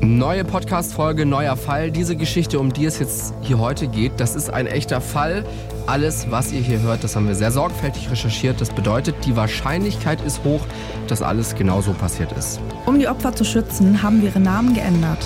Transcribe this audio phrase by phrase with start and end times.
[0.00, 1.90] Neue Podcast-Folge, neuer Fall.
[1.90, 5.44] Diese Geschichte, um die es jetzt hier heute geht, das ist ein echter Fall.
[5.88, 8.60] Alles, was ihr hier hört, das haben wir sehr sorgfältig recherchiert.
[8.60, 10.64] Das bedeutet, die Wahrscheinlichkeit ist hoch,
[11.08, 12.60] dass alles genauso passiert ist.
[12.86, 15.18] Um die Opfer zu schützen, haben wir ihre Namen geändert.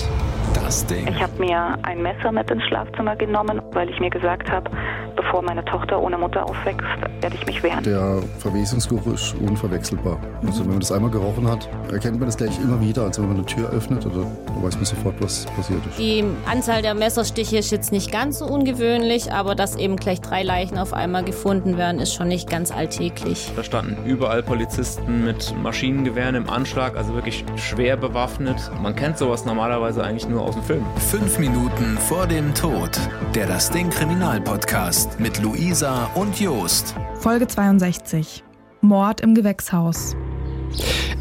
[0.55, 1.07] Das Ding.
[1.07, 4.71] Ich habe mir ein Messer mit ins Schlafzimmer genommen, weil ich mir gesagt habe,
[5.15, 6.81] bevor meine Tochter ohne Mutter aufwächst,
[7.21, 7.83] werde ich mich wehren.
[7.83, 10.17] Der Verwesungsgeruch ist unverwechselbar.
[10.45, 13.03] Also wenn man das einmal gerochen hat, erkennt man das gleich immer wieder.
[13.03, 15.97] Also wenn man eine Tür öffnet, oder da weiß man sofort, was passiert ist.
[15.99, 20.43] Die Anzahl der Messerstiche ist jetzt nicht ganz so ungewöhnlich, aber dass eben gleich drei
[20.43, 23.51] Leichen auf einmal gefunden werden, ist schon nicht ganz alltäglich.
[23.55, 28.71] Da standen überall Polizisten mit Maschinengewehren im Anschlag, also wirklich schwer bewaffnet.
[28.81, 30.85] Man kennt sowas normalerweise eigentlich nur aus dem Film.
[30.97, 32.91] Fünf Minuten vor dem Tod.
[33.35, 36.95] Der Das Ding Kriminalpodcast mit Luisa und Jost.
[37.19, 38.43] Folge 62.
[38.81, 40.15] Mord im Gewächshaus.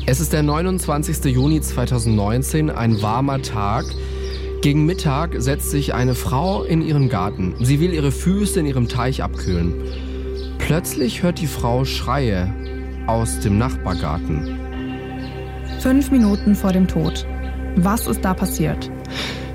[0.06, 1.24] Es ist der 29.
[1.26, 3.84] Juni 2019, ein warmer Tag.
[4.62, 7.54] Gegen Mittag setzt sich eine Frau in ihren Garten.
[7.60, 9.74] Sie will ihre Füße in ihrem Teich abkühlen.
[10.58, 12.52] Plötzlich hört die Frau Schreie
[13.06, 14.58] aus dem Nachbargarten.
[15.80, 17.26] Fünf Minuten vor dem Tod.
[17.76, 18.90] Was ist da passiert?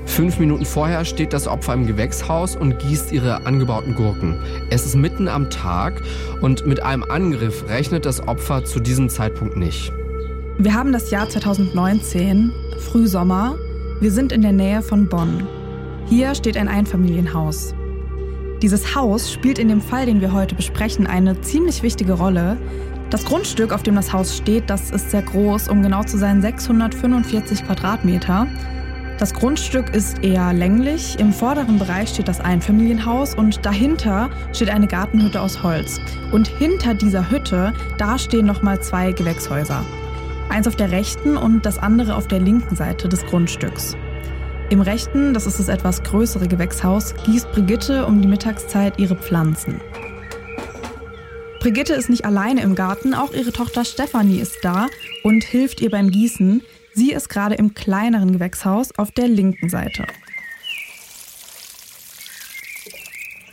[0.08, 4.40] Fünf Minuten vorher steht das Opfer im Gewächshaus und gießt ihre angebauten Gurken.
[4.68, 6.02] Es ist mitten am Tag
[6.40, 9.92] und mit einem Angriff rechnet das Opfer zu diesem Zeitpunkt nicht.
[10.58, 12.50] Wir haben das Jahr 2019,
[12.80, 13.56] Frühsommer.
[14.00, 15.46] Wir sind in der Nähe von Bonn.
[16.06, 17.74] Hier steht ein Einfamilienhaus.
[18.60, 22.56] Dieses Haus spielt in dem Fall, den wir heute besprechen, eine ziemlich wichtige Rolle.
[23.10, 26.42] Das Grundstück, auf dem das Haus steht, das ist sehr groß, um genau zu sein
[26.42, 28.48] 645 Quadratmeter.
[29.18, 31.18] Das Grundstück ist eher länglich.
[31.18, 36.00] Im vorderen Bereich steht das Einfamilienhaus und dahinter steht eine Gartenhütte aus Holz.
[36.30, 39.84] Und hinter dieser Hütte, da stehen nochmal zwei Gewächshäuser.
[40.50, 43.96] Eins auf der rechten und das andere auf der linken Seite des Grundstücks.
[44.70, 49.80] Im rechten, das ist das etwas größere Gewächshaus, gießt Brigitte um die Mittagszeit ihre Pflanzen.
[51.58, 54.86] Brigitte ist nicht alleine im Garten, auch ihre Tochter Stefanie ist da
[55.24, 56.62] und hilft ihr beim Gießen.
[56.94, 60.06] Sie ist gerade im kleineren Gewächshaus auf der linken Seite.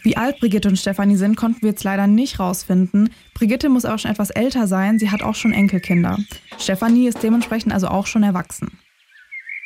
[0.03, 3.09] Wie alt Brigitte und Stefanie sind, konnten wir jetzt leider nicht rausfinden.
[3.34, 6.19] Brigitte muss auch schon etwas älter sein, sie hat auch schon Enkelkinder.
[6.59, 8.78] Stefanie ist dementsprechend also auch schon erwachsen.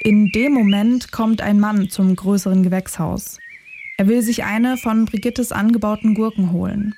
[0.02, 3.38] In dem Moment kommt ein Mann zum größeren Gewächshaus.
[3.98, 6.96] Er will sich eine von Brigittes angebauten Gurken holen.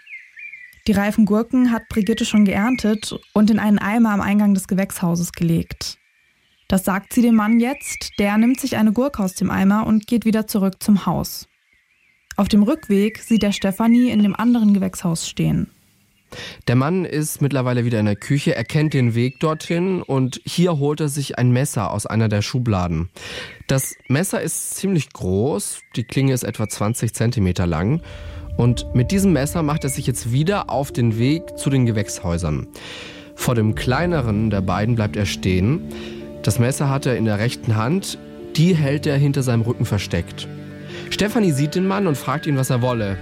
[0.85, 5.31] Die reifen Gurken hat Brigitte schon geerntet und in einen Eimer am Eingang des Gewächshauses
[5.31, 5.97] gelegt.
[6.71, 10.07] Das sagt sie dem Mann jetzt, der nimmt sich eine Gurke aus dem Eimer und
[10.07, 11.49] geht wieder zurück zum Haus.
[12.37, 15.69] Auf dem Rückweg sieht er Stefanie in dem anderen Gewächshaus stehen.
[16.69, 20.79] Der Mann ist mittlerweile wieder in der Küche, er kennt den Weg dorthin und hier
[20.79, 23.09] holt er sich ein Messer aus einer der Schubladen.
[23.67, 28.01] Das Messer ist ziemlich groß, die Klinge ist etwa 20 Zentimeter lang
[28.55, 32.67] und mit diesem Messer macht er sich jetzt wieder auf den Weg zu den Gewächshäusern.
[33.35, 35.91] Vor dem kleineren der beiden bleibt er stehen.
[36.43, 38.17] Das Messer hat er in der rechten Hand,
[38.55, 40.47] die hält er hinter seinem Rücken versteckt.
[41.09, 43.17] Stefanie sieht den Mann und fragt ihn, was er wolle.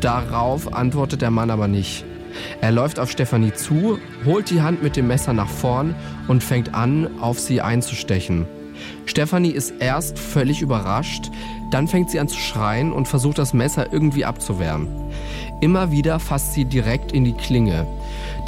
[0.00, 2.04] Darauf antwortet der Mann aber nicht.
[2.60, 5.94] Er läuft auf Stefanie zu, holt die Hand mit dem Messer nach vorn
[6.28, 8.46] und fängt an, auf sie einzustechen.
[9.06, 11.30] Stefanie ist erst völlig überrascht,
[11.70, 14.88] dann fängt sie an zu schreien und versucht das Messer irgendwie abzuwehren.
[15.60, 17.86] Immer wieder fasst sie direkt in die Klinge.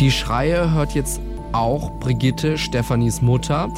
[0.00, 1.20] Die Schreie hört jetzt
[1.52, 3.68] auch Brigitte, Stefanis Mutter.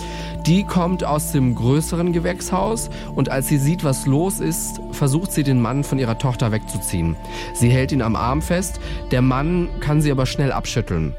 [0.46, 5.42] Die kommt aus dem größeren Gewächshaus und als sie sieht, was los ist, versucht sie
[5.42, 7.16] den Mann von ihrer Tochter wegzuziehen.
[7.54, 11.14] Sie hält ihn am Arm fest, der Mann kann sie aber schnell abschütteln.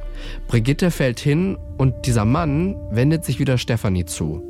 [0.48, 4.44] Brigitte fällt hin und dieser Mann wendet sich wieder Stefanie zu.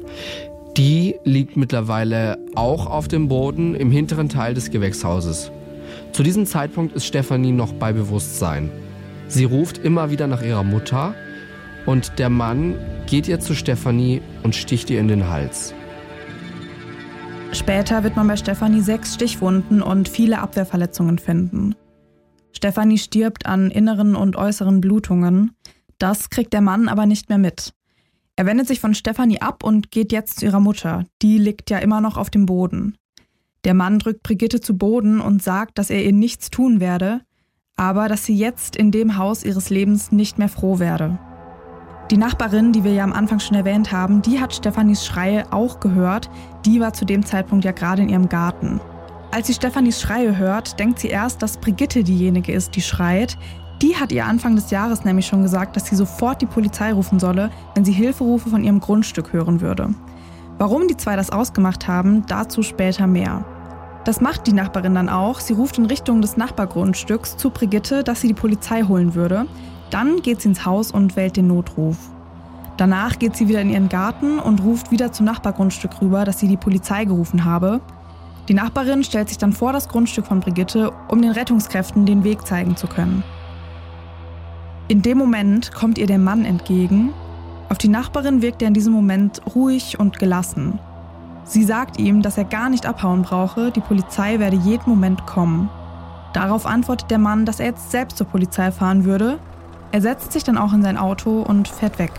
[0.77, 5.51] Die liegt mittlerweile auch auf dem Boden im hinteren Teil des Gewächshauses.
[6.13, 8.71] Zu diesem Zeitpunkt ist Stefanie noch bei Bewusstsein.
[9.27, 11.13] Sie ruft immer wieder nach ihrer Mutter
[11.85, 12.75] und der Mann
[13.07, 15.73] geht ihr zu Stefanie und sticht ihr in den Hals.
[17.53, 21.75] Später wird man bei Stefanie sechs Stichwunden und viele Abwehrverletzungen finden.
[22.53, 25.51] Stefanie stirbt an inneren und äußeren Blutungen.
[25.97, 27.73] Das kriegt der Mann aber nicht mehr mit.
[28.35, 31.05] Er wendet sich von Stefanie ab und geht jetzt zu ihrer Mutter.
[31.21, 32.95] Die liegt ja immer noch auf dem Boden.
[33.65, 37.21] Der Mann drückt Brigitte zu Boden und sagt, dass er ihr nichts tun werde,
[37.75, 41.19] aber dass sie jetzt in dem Haus ihres Lebens nicht mehr froh werde.
[42.09, 45.79] Die Nachbarin, die wir ja am Anfang schon erwähnt haben, die hat Stefanis Schreie auch
[45.79, 46.29] gehört.
[46.65, 48.81] Die war zu dem Zeitpunkt ja gerade in ihrem Garten.
[49.31, 53.37] Als sie Stefanis Schreie hört, denkt sie erst, dass Brigitte diejenige ist, die schreit.
[53.81, 57.19] Die hat ihr Anfang des Jahres nämlich schon gesagt, dass sie sofort die Polizei rufen
[57.19, 59.95] solle, wenn sie Hilferufe von ihrem Grundstück hören würde.
[60.57, 63.45] Warum die zwei das ausgemacht haben, dazu später mehr.
[64.03, 65.39] Das macht die Nachbarin dann auch.
[65.39, 69.45] Sie ruft in Richtung des Nachbargrundstücks zu Brigitte, dass sie die Polizei holen würde.
[69.91, 71.97] Dann geht sie ins Haus und wählt den Notruf.
[72.77, 76.47] Danach geht sie wieder in ihren Garten und ruft wieder zum Nachbargrundstück rüber, dass sie
[76.47, 77.81] die Polizei gerufen habe.
[78.47, 82.47] Die Nachbarin stellt sich dann vor das Grundstück von Brigitte, um den Rettungskräften den Weg
[82.47, 83.23] zeigen zu können.
[84.87, 87.13] In dem Moment kommt ihr der Mann entgegen.
[87.69, 90.79] Auf die Nachbarin wirkt er in diesem Moment ruhig und gelassen.
[91.43, 95.69] Sie sagt ihm, dass er gar nicht abhauen brauche, die Polizei werde jeden Moment kommen.
[96.33, 99.37] Darauf antwortet der Mann, dass er jetzt selbst zur Polizei fahren würde.
[99.93, 102.11] Er setzt sich dann auch in sein Auto und fährt weg.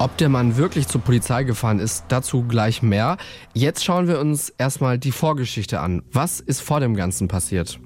[0.00, 3.16] Ob der Mann wirklich zur Polizei gefahren ist, dazu gleich mehr.
[3.52, 6.02] Jetzt schauen wir uns erstmal die Vorgeschichte an.
[6.12, 7.80] Was ist vor dem Ganzen passiert?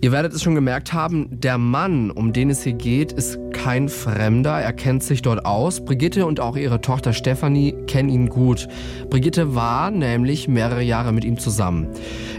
[0.00, 3.88] Ihr werdet es schon gemerkt haben, der Mann, um den es hier geht, ist kein
[3.88, 4.60] Fremder.
[4.60, 5.84] Er kennt sich dort aus.
[5.84, 8.66] Brigitte und auch ihre Tochter Stefanie kennen ihn gut.
[9.08, 11.86] Brigitte war nämlich mehrere Jahre mit ihm zusammen.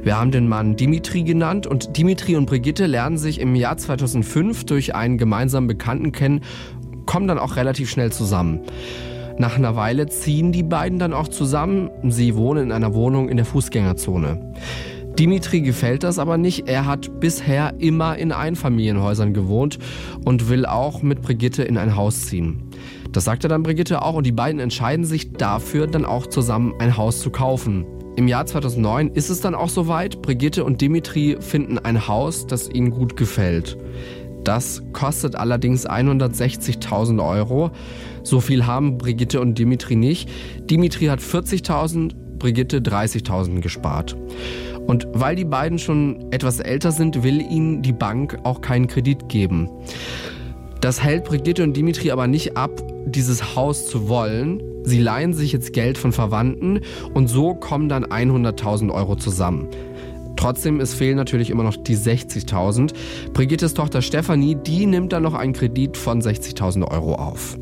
[0.04, 4.66] Wir haben den Mann Dimitri genannt und Dimitri und Brigitte lernen sich im Jahr 2005
[4.66, 6.42] durch einen gemeinsamen Bekannten kennen,
[7.06, 8.60] kommen dann auch relativ schnell zusammen.
[9.38, 11.90] Nach einer Weile ziehen die beiden dann auch zusammen.
[12.08, 14.54] Sie wohnen in einer Wohnung in der Fußgängerzone.
[15.18, 16.68] Dimitri gefällt das aber nicht.
[16.68, 19.78] Er hat bisher immer in Einfamilienhäusern gewohnt
[20.26, 22.64] und will auch mit Brigitte in ein Haus ziehen.
[23.12, 26.74] Das sagt er dann Brigitte auch und die beiden entscheiden sich dafür, dann auch zusammen
[26.80, 27.86] ein Haus zu kaufen.
[28.16, 30.22] Im Jahr 2009 ist es dann auch soweit.
[30.22, 33.78] Brigitte und Dimitri finden ein Haus, das ihnen gut gefällt.
[34.44, 37.72] Das kostet allerdings 160.000 Euro.
[38.24, 40.30] So viel haben Brigitte und Dimitri nicht.
[40.70, 44.16] Dimitri hat 40.000, Brigitte 30.000 gespart.
[44.86, 49.30] Und weil die beiden schon etwas älter sind, will ihnen die Bank auch keinen Kredit
[49.30, 49.70] geben.
[50.82, 52.70] Das hält Brigitte und Dimitri aber nicht ab,
[53.06, 54.62] dieses Haus zu wollen.
[54.84, 56.82] Sie leihen sich jetzt Geld von Verwandten
[57.14, 59.70] und so kommen dann 100.000 Euro zusammen.
[60.44, 62.94] Trotzdem, es fehlen natürlich immer noch die 60.000.
[63.32, 67.58] Brigittes Tochter Stefanie, die nimmt dann noch einen Kredit von 60.000 Euro auf.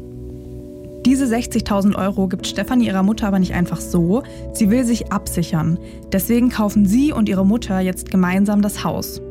[1.06, 4.24] Diese 60.000 Euro gibt Stefanie ihrer Mutter aber nicht einfach so.
[4.54, 5.78] Sie will sich absichern.
[6.12, 9.22] Deswegen kaufen sie und ihre Mutter jetzt gemeinsam das Haus.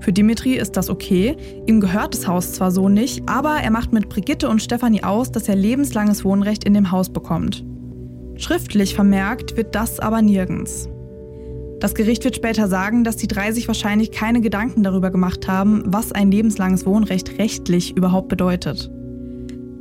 [0.00, 1.36] Für Dimitri ist das okay.
[1.66, 5.30] Ihm gehört das Haus zwar so nicht, aber er macht mit Brigitte und Stefanie aus,
[5.30, 7.66] dass er lebenslanges Wohnrecht in dem Haus bekommt.
[8.36, 10.88] Schriftlich vermerkt wird das aber nirgends.
[11.80, 15.84] Das Gericht wird später sagen, dass die drei sich wahrscheinlich keine Gedanken darüber gemacht haben,
[15.86, 18.90] was ein lebenslanges Wohnrecht rechtlich überhaupt bedeutet.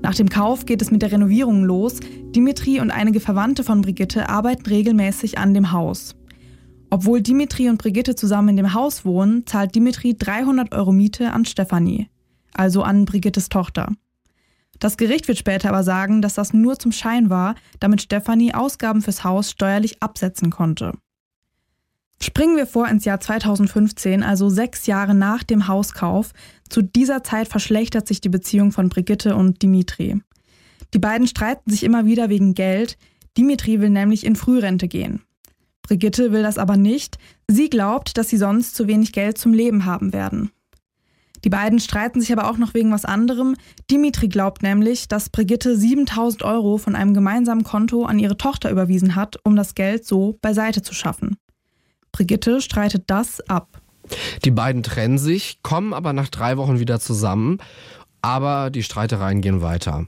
[0.04, 2.00] Nach dem Kauf geht es mit der Renovierung los.
[2.36, 6.16] Dimitri und einige Verwandte von Brigitte arbeiten regelmäßig an dem Haus.
[6.92, 11.46] Obwohl Dimitri und Brigitte zusammen in dem Haus wohnen, zahlt Dimitri 300 Euro Miete an
[11.46, 12.10] Stefanie,
[12.54, 13.92] also an Brigittes Tochter.
[14.80, 19.02] Das Gericht wird später aber sagen, dass das nur zum Schein war, damit Stefanie Ausgaben
[19.02, 20.94] fürs Haus steuerlich absetzen konnte.
[22.22, 26.32] Springen wir vor ins Jahr 2015, also sechs Jahre nach dem Hauskauf.
[26.68, 30.20] Zu dieser Zeit verschlechtert sich die Beziehung von Brigitte und Dimitri.
[30.94, 32.98] Die beiden streiten sich immer wieder wegen Geld.
[33.38, 35.22] Dimitri will nämlich in Frührente gehen.
[35.84, 37.18] Brigitte will das aber nicht.
[37.48, 40.52] Sie glaubt, dass sie sonst zu wenig Geld zum Leben haben werden.
[41.44, 43.56] Die beiden streiten sich aber auch noch wegen was anderem.
[43.90, 49.16] Dimitri glaubt nämlich, dass Brigitte 7000 Euro von einem gemeinsamen Konto an ihre Tochter überwiesen
[49.16, 51.38] hat, um das Geld so beiseite zu schaffen.
[52.18, 53.80] Brigitte streitet das ab.
[54.44, 57.60] Die beiden trennen sich, kommen aber nach drei Wochen wieder zusammen,
[58.24, 60.08] aber die Streitereien gehen weiter.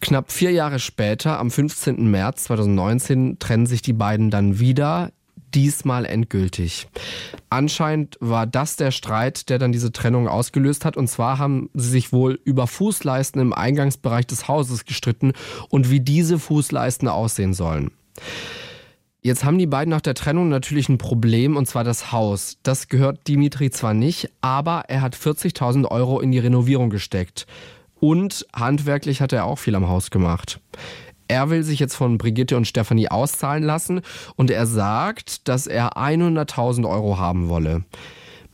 [0.00, 2.08] Knapp vier Jahre später, am 15.
[2.08, 5.10] März 2019, trennen sich die beiden dann wieder,
[5.52, 6.86] diesmal endgültig.
[7.50, 10.96] Anscheinend war das der Streit, der dann diese Trennung ausgelöst hat.
[10.96, 15.32] Und zwar haben sie sich wohl über Fußleisten im Eingangsbereich des Hauses gestritten
[15.70, 17.90] und wie diese Fußleisten aussehen sollen.
[19.26, 22.58] Jetzt haben die beiden nach der Trennung natürlich ein Problem, und zwar das Haus.
[22.62, 27.48] Das gehört Dimitri zwar nicht, aber er hat 40.000 Euro in die Renovierung gesteckt.
[27.98, 30.60] Und handwerklich hat er auch viel am Haus gemacht.
[31.26, 34.02] Er will sich jetzt von Brigitte und Stefanie auszahlen lassen
[34.36, 37.84] und er sagt, dass er 100.000 Euro haben wolle.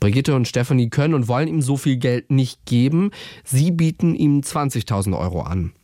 [0.00, 3.10] Brigitte und Stefanie können und wollen ihm so viel Geld nicht geben.
[3.44, 5.74] Sie bieten ihm 20.000 Euro an.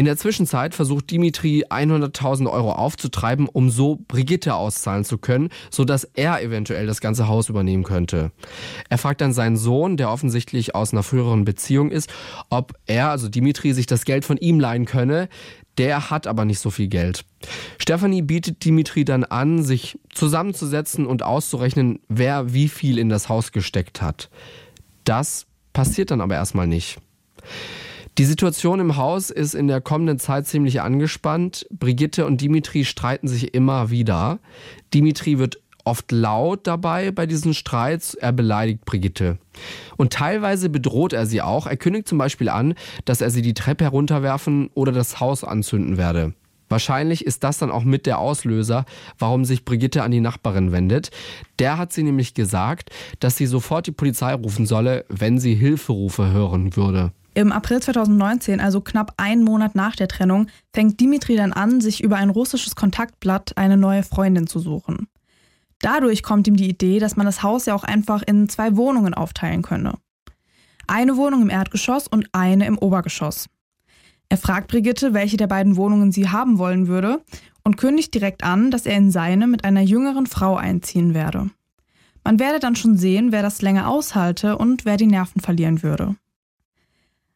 [0.00, 6.04] In der Zwischenzeit versucht Dimitri 100.000 Euro aufzutreiben, um so Brigitte auszahlen zu können, sodass
[6.14, 8.32] er eventuell das ganze Haus übernehmen könnte.
[8.88, 12.10] Er fragt dann seinen Sohn, der offensichtlich aus einer früheren Beziehung ist,
[12.48, 15.28] ob er, also Dimitri, sich das Geld von ihm leihen könne.
[15.76, 17.26] Der hat aber nicht so viel Geld.
[17.76, 23.52] Stefanie bietet Dimitri dann an, sich zusammenzusetzen und auszurechnen, wer wie viel in das Haus
[23.52, 24.30] gesteckt hat.
[25.04, 26.96] Das passiert dann aber erstmal nicht.
[28.18, 31.66] Die Situation im Haus ist in der kommenden Zeit ziemlich angespannt.
[31.70, 34.40] Brigitte und Dimitri streiten sich immer wieder.
[34.92, 38.14] Dimitri wird oft laut dabei bei diesen Streits.
[38.14, 39.38] Er beleidigt Brigitte.
[39.96, 41.66] Und teilweise bedroht er sie auch.
[41.66, 42.74] Er kündigt zum Beispiel an,
[43.04, 46.34] dass er sie die Treppe herunterwerfen oder das Haus anzünden werde.
[46.68, 48.84] Wahrscheinlich ist das dann auch mit der Auslöser,
[49.18, 51.10] warum sich Brigitte an die Nachbarin wendet.
[51.58, 56.30] Der hat sie nämlich gesagt, dass sie sofort die Polizei rufen solle, wenn sie Hilferufe
[56.30, 57.12] hören würde.
[57.34, 62.02] Im April 2019, also knapp einen Monat nach der Trennung, fängt Dimitri dann an, sich
[62.02, 65.06] über ein russisches Kontaktblatt eine neue Freundin zu suchen.
[65.80, 69.14] Dadurch kommt ihm die Idee, dass man das Haus ja auch einfach in zwei Wohnungen
[69.14, 69.94] aufteilen könne.
[70.86, 73.46] Eine Wohnung im Erdgeschoss und eine im Obergeschoss.
[74.28, 77.22] Er fragt Brigitte, welche der beiden Wohnungen sie haben wollen würde
[77.62, 81.50] und kündigt direkt an, dass er in seine mit einer jüngeren Frau einziehen werde.
[82.24, 86.16] Man werde dann schon sehen, wer das länger aushalte und wer die Nerven verlieren würde.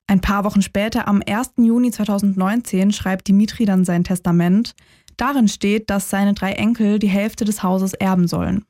[0.06, 1.52] Ein paar Wochen später, am 1.
[1.56, 4.74] Juni 2019, schreibt Dimitri dann sein Testament.
[5.16, 8.64] Darin steht, dass seine drei Enkel die Hälfte des Hauses erben sollen.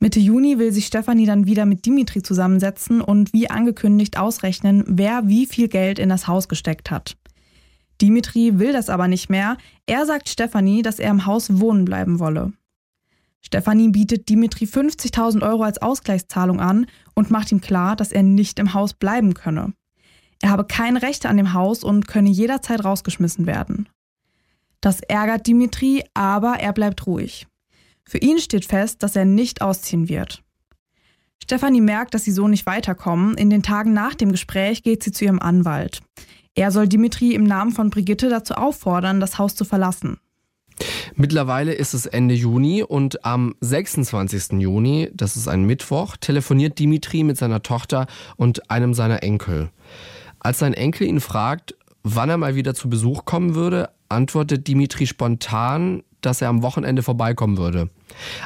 [0.00, 5.26] Mitte Juni will sich Stefanie dann wieder mit Dimitri zusammensetzen und wie angekündigt ausrechnen, wer
[5.26, 7.16] wie viel Geld in das Haus gesteckt hat.
[8.00, 9.56] Dimitri will das aber nicht mehr.
[9.86, 12.52] Er sagt Stefanie, dass er im Haus wohnen bleiben wolle.
[13.40, 18.60] Stefanie bietet Dimitri 50.000 Euro als Ausgleichszahlung an und macht ihm klar, dass er nicht
[18.60, 19.72] im Haus bleiben könne.
[20.40, 23.88] Er habe keine Rechte an dem Haus und könne jederzeit rausgeschmissen werden.
[24.80, 27.46] Das ärgert Dimitri, aber er bleibt ruhig.
[28.04, 30.42] Für ihn steht fest, dass er nicht ausziehen wird.
[31.42, 33.36] Stefanie merkt, dass sie so nicht weiterkommen.
[33.36, 36.00] In den Tagen nach dem Gespräch geht sie zu ihrem Anwalt.
[36.54, 40.18] Er soll Dimitri im Namen von Brigitte dazu auffordern, das Haus zu verlassen.
[41.14, 44.60] Mittlerweile ist es Ende Juni und am 26.
[44.60, 49.70] Juni, das ist ein Mittwoch, telefoniert Dimitri mit seiner Tochter und einem seiner Enkel.
[50.40, 55.06] Als sein Enkel ihn fragt, wann er mal wieder zu Besuch kommen würde, antwortet Dimitri
[55.06, 57.90] spontan, dass er am Wochenende vorbeikommen würde.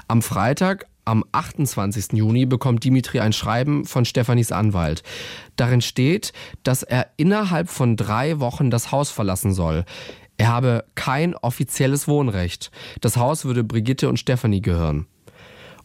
[0.09, 2.13] Am Freitag, am 28.
[2.13, 5.03] Juni bekommt Dimitri ein Schreiben von Stefanis Anwalt.
[5.57, 6.33] Darin steht,
[6.63, 9.85] dass er innerhalb von drei Wochen das Haus verlassen soll.
[10.39, 12.71] Er habe kein offizielles Wohnrecht.
[13.01, 15.07] Das Haus würde Brigitte und Stefanie gehören.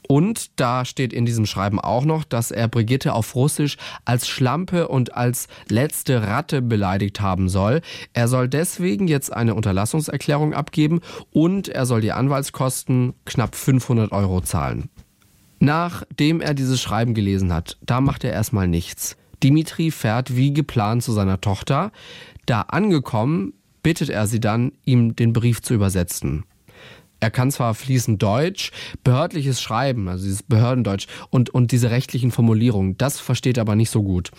[0.07, 4.87] Und da steht in diesem Schreiben auch noch, dass er Brigitte auf Russisch als Schlampe
[4.87, 7.81] und als letzte Ratte beleidigt haben soll.
[8.13, 14.41] Er soll deswegen jetzt eine Unterlassungserklärung abgeben und er soll die Anwaltskosten knapp 500 Euro
[14.41, 14.89] zahlen.
[15.59, 19.17] Nachdem er dieses Schreiben gelesen hat, da macht er erstmal nichts.
[19.43, 21.91] Dimitri fährt wie geplant zu seiner Tochter.
[22.45, 26.45] Da angekommen, bittet er sie dann, ihm den Brief zu übersetzen.
[27.19, 28.71] Er kann zwar fließend Deutsch,
[29.03, 33.89] behördliches Schreiben, also dieses Behördendeutsch und, und diese rechtlichen Formulierungen, das versteht er aber nicht
[33.89, 34.31] so gut.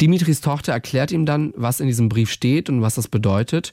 [0.00, 3.72] Dimitris Tochter erklärt ihm dann, was in diesem Brief steht und was das bedeutet.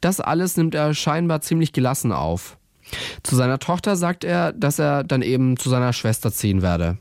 [0.00, 2.56] Das alles nimmt er scheinbar ziemlich gelassen auf.
[3.22, 6.98] Zu seiner Tochter sagt er, dass er dann eben zu seiner Schwester ziehen werde.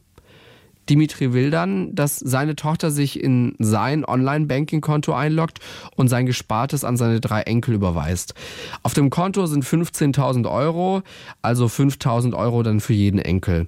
[0.90, 5.60] Dimitri will dann, dass seine Tochter sich in sein Online-Banking-Konto einloggt
[5.96, 8.34] und sein Gespartes an seine drei Enkel überweist.
[8.84, 11.02] Auf dem Konto sind 15.000 Euro,
[11.42, 13.68] also 5.000 Euro dann für jeden Enkel.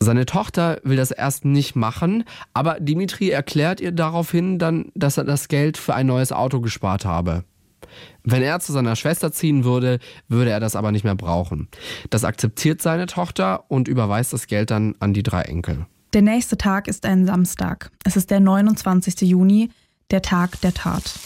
[0.00, 5.24] Seine Tochter will das erst nicht machen, aber Dimitri erklärt ihr daraufhin dann, dass er
[5.24, 7.44] das Geld für ein neues Auto gespart habe.
[8.24, 11.68] Wenn er zu seiner Schwester ziehen würde, würde er das aber nicht mehr brauchen.
[12.10, 15.86] Das akzeptiert seine Tochter und überweist das Geld dann an die drei Enkel.
[16.12, 17.90] Der nächste Tag ist ein Samstag.
[18.04, 19.22] Es ist der 29.
[19.22, 19.70] Juni,
[20.10, 21.18] der Tag der Tat.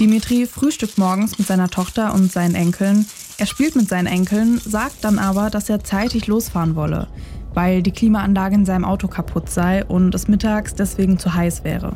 [0.00, 3.04] Dimitri frühstückt morgens mit seiner Tochter und seinen Enkeln.
[3.36, 7.08] Er spielt mit seinen Enkeln, sagt dann aber, dass er zeitig losfahren wolle,
[7.52, 11.94] weil die Klimaanlage in seinem Auto kaputt sei und es mittags deswegen zu heiß wäre.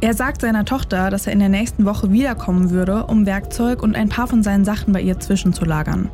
[0.00, 3.96] Er sagt seiner Tochter, dass er in der nächsten Woche wiederkommen würde, um Werkzeug und
[3.96, 6.08] ein paar von seinen Sachen bei ihr zwischenzulagern.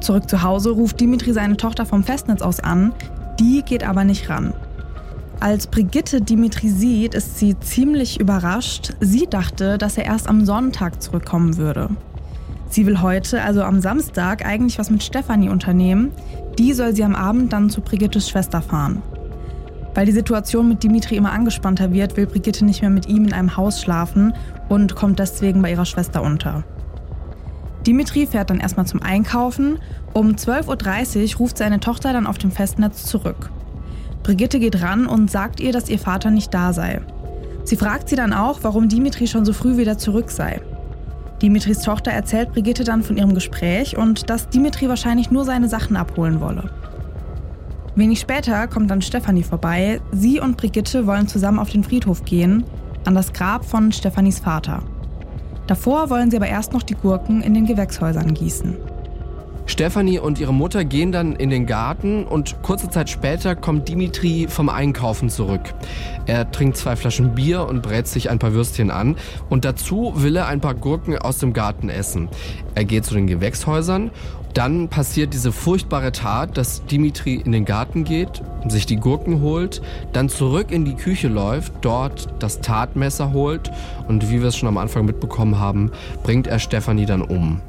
[0.00, 2.92] Zurück zu Hause ruft Dimitri seine Tochter vom Festnetz aus an,
[3.38, 4.54] die geht aber nicht ran.
[5.40, 8.92] Als Brigitte Dimitri sieht, ist sie ziemlich überrascht.
[9.00, 11.88] Sie dachte, dass er erst am Sonntag zurückkommen würde.
[12.68, 16.12] Sie will heute, also am Samstag, eigentlich was mit Stefanie unternehmen.
[16.58, 19.02] Die soll sie am Abend dann zu Brigittes Schwester fahren.
[19.94, 23.32] Weil die Situation mit Dimitri immer angespannter wird, will Brigitte nicht mehr mit ihm in
[23.32, 24.34] einem Haus schlafen
[24.68, 26.64] und kommt deswegen bei ihrer Schwester unter.
[27.86, 29.78] Dimitri fährt dann erstmal zum Einkaufen.
[30.12, 33.50] Um 12.30 Uhr ruft seine Tochter dann auf dem Festnetz zurück.
[34.22, 37.00] Brigitte geht ran und sagt ihr, dass ihr Vater nicht da sei.
[37.64, 40.60] Sie fragt sie dann auch, warum Dimitri schon so früh wieder zurück sei.
[41.40, 45.96] Dimitris Tochter erzählt Brigitte dann von ihrem Gespräch und dass Dimitri wahrscheinlich nur seine Sachen
[45.96, 46.70] abholen wolle.
[47.94, 50.00] Wenig später kommt dann Stefanie vorbei.
[50.12, 52.64] Sie und Brigitte wollen zusammen auf den Friedhof gehen,
[53.04, 54.82] an das Grab von Stefanis Vater.
[55.70, 58.76] Davor wollen sie aber erst noch die Gurken in den Gewächshäusern gießen.
[59.66, 64.48] Stefanie und ihre Mutter gehen dann in den Garten und kurze Zeit später kommt Dimitri
[64.48, 65.60] vom Einkaufen zurück.
[66.26, 69.14] Er trinkt zwei Flaschen Bier und brät sich ein paar Würstchen an
[69.48, 72.28] und dazu will er ein paar Gurken aus dem Garten essen.
[72.74, 74.10] Er geht zu den Gewächshäusern.
[74.54, 79.80] Dann passiert diese furchtbare Tat, dass Dimitri in den Garten geht, sich die Gurken holt,
[80.12, 83.70] dann zurück in die Küche läuft, dort das Tatmesser holt
[84.08, 85.92] und wie wir es schon am Anfang mitbekommen haben,
[86.22, 87.60] bringt er Stefanie dann um.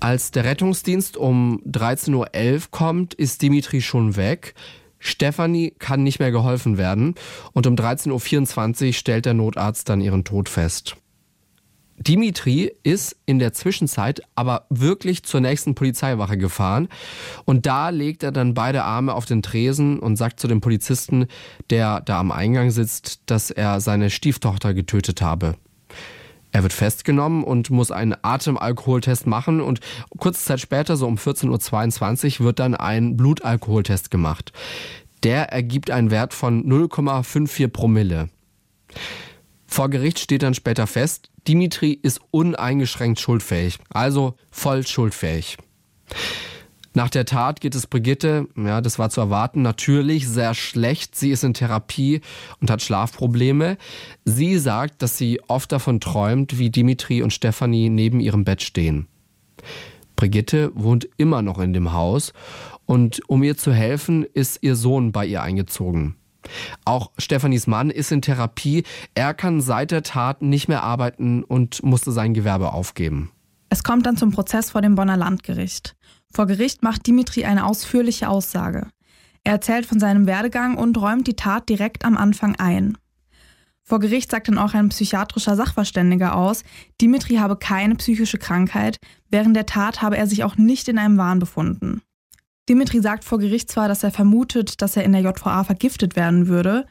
[0.00, 4.54] Als der Rettungsdienst um 13.11 Uhr kommt, ist Dimitri schon weg.
[4.98, 7.14] Stefanie kann nicht mehr geholfen werden
[7.52, 10.96] und um 13.24 Uhr stellt der Notarzt dann ihren Tod fest.
[11.98, 16.88] Dimitri ist in der Zwischenzeit aber wirklich zur nächsten Polizeiwache gefahren
[17.44, 21.26] und da legt er dann beide Arme auf den Tresen und sagt zu dem Polizisten,
[21.70, 25.56] der da am Eingang sitzt, dass er seine Stieftochter getötet habe.
[26.52, 29.80] Er wird festgenommen und muss einen Atemalkoholtest machen und
[30.16, 34.52] kurze Zeit später, so um 14.22 Uhr, wird dann ein Blutalkoholtest gemacht.
[35.22, 38.28] Der ergibt einen Wert von 0,54 Promille.
[39.66, 45.56] Vor Gericht steht dann später fest, Dimitri ist uneingeschränkt schuldfähig, also voll schuldfähig.
[46.96, 51.14] Nach der Tat geht es Brigitte, ja, das war zu erwarten, natürlich sehr schlecht.
[51.14, 52.22] Sie ist in Therapie
[52.58, 53.76] und hat Schlafprobleme.
[54.24, 59.08] Sie sagt, dass sie oft davon träumt, wie Dimitri und Stefanie neben ihrem Bett stehen.
[60.16, 62.32] Brigitte wohnt immer noch in dem Haus
[62.86, 66.16] und um ihr zu helfen, ist ihr Sohn bei ihr eingezogen.
[66.84, 68.84] Auch Stefanis Mann ist in Therapie.
[69.14, 73.30] Er kann seit der Tat nicht mehr arbeiten und musste sein Gewerbe aufgeben.
[73.68, 75.96] Es kommt dann zum Prozess vor dem Bonner Landgericht.
[76.32, 78.88] Vor Gericht macht Dimitri eine ausführliche Aussage.
[79.44, 82.98] Er erzählt von seinem Werdegang und räumt die Tat direkt am Anfang ein.
[83.84, 86.64] Vor Gericht sagt dann auch ein psychiatrischer Sachverständiger aus,
[87.00, 88.96] Dimitri habe keine psychische Krankheit,
[89.30, 92.02] während der Tat habe er sich auch nicht in einem Wahn befunden.
[92.68, 96.48] Dimitri sagt vor Gericht zwar, dass er vermutet, dass er in der JVA vergiftet werden
[96.48, 96.86] würde.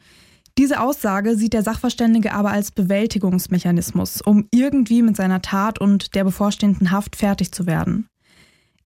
[0.58, 6.24] Diese Aussage sieht der Sachverständige aber als Bewältigungsmechanismus, um irgendwie mit seiner Tat und der
[6.24, 8.08] bevorstehenden Haft fertig zu werden.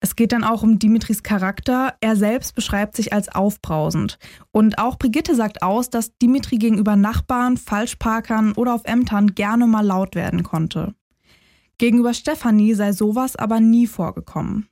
[0.00, 1.94] Es geht dann auch um Dimitris Charakter.
[2.00, 4.18] Er selbst beschreibt sich als aufbrausend.
[4.50, 9.84] Und auch Brigitte sagt aus, dass Dimitri gegenüber Nachbarn, Falschparkern oder auf Ämtern gerne mal
[9.84, 10.94] laut werden konnte.
[11.78, 14.68] Gegenüber Stefanie sei sowas aber nie vorgekommen.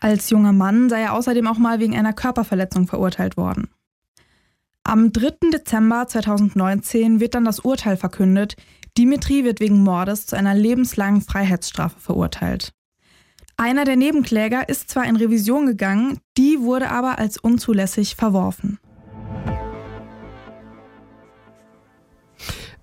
[0.00, 3.68] Als junger Mann sei er außerdem auch mal wegen einer Körperverletzung verurteilt worden.
[4.82, 5.50] Am 3.
[5.52, 8.56] Dezember 2019 wird dann das Urteil verkündet.
[8.96, 12.72] Dimitri wird wegen Mordes zu einer lebenslangen Freiheitsstrafe verurteilt.
[13.58, 18.78] Einer der Nebenkläger ist zwar in Revision gegangen, die wurde aber als unzulässig verworfen.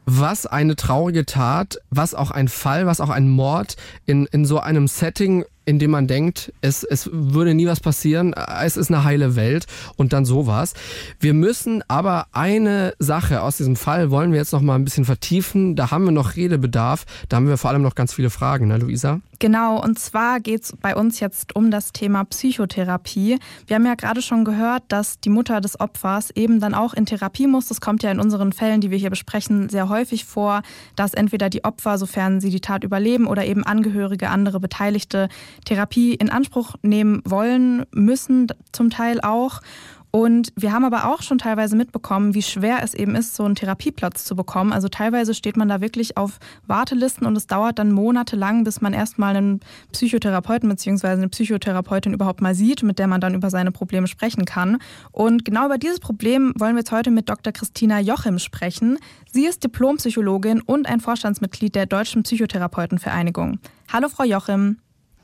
[0.06, 3.76] Was eine traurige Tat, was auch ein Fall, was auch ein Mord
[4.06, 8.34] in, in so einem Setting in dem man denkt, es, es würde nie was passieren,
[8.64, 10.74] es ist eine heile Welt und dann sowas.
[11.20, 15.04] Wir müssen aber eine Sache aus diesem Fall wollen wir jetzt noch mal ein bisschen
[15.04, 15.76] vertiefen.
[15.76, 18.78] Da haben wir noch Redebedarf, da haben wir vor allem noch ganz viele Fragen, ne,
[18.78, 19.20] Luisa?
[19.40, 23.38] Genau, und zwar geht es bei uns jetzt um das Thema Psychotherapie.
[23.68, 27.06] Wir haben ja gerade schon gehört, dass die Mutter des Opfers eben dann auch in
[27.06, 27.68] Therapie muss.
[27.68, 30.64] Das kommt ja in unseren Fällen, die wir hier besprechen, sehr häufig vor,
[30.96, 35.30] dass entweder die Opfer, sofern sie die Tat überleben, oder eben Angehörige, andere Beteiligte
[35.66, 39.62] Therapie in Anspruch nehmen wollen, müssen zum Teil auch.
[40.10, 43.56] Und wir haben aber auch schon teilweise mitbekommen, wie schwer es eben ist, so einen
[43.56, 44.72] Therapieplatz zu bekommen.
[44.72, 48.94] Also teilweise steht man da wirklich auf Wartelisten und es dauert dann monatelang, bis man
[48.94, 49.60] erstmal einen
[49.92, 51.08] Psychotherapeuten bzw.
[51.08, 54.80] eine Psychotherapeutin überhaupt mal sieht, mit der man dann über seine Probleme sprechen kann.
[55.12, 57.52] Und genau über dieses Problem wollen wir jetzt heute mit Dr.
[57.52, 58.98] Christina Jochim sprechen.
[59.32, 63.60] Sie ist Diplompsychologin und ein Vorstandsmitglied der Deutschen Psychotherapeutenvereinigung.
[63.92, 64.78] Hallo, Frau Jochim.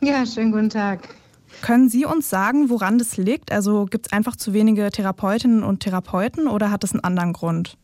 [0.06, 1.08] Ja, schönen guten Tag.
[1.62, 3.54] Können Sie uns sagen, woran das liegt?
[3.54, 7.78] Also gibt es einfach zu wenige Therapeutinnen und Therapeuten oder hat es einen anderen Grund?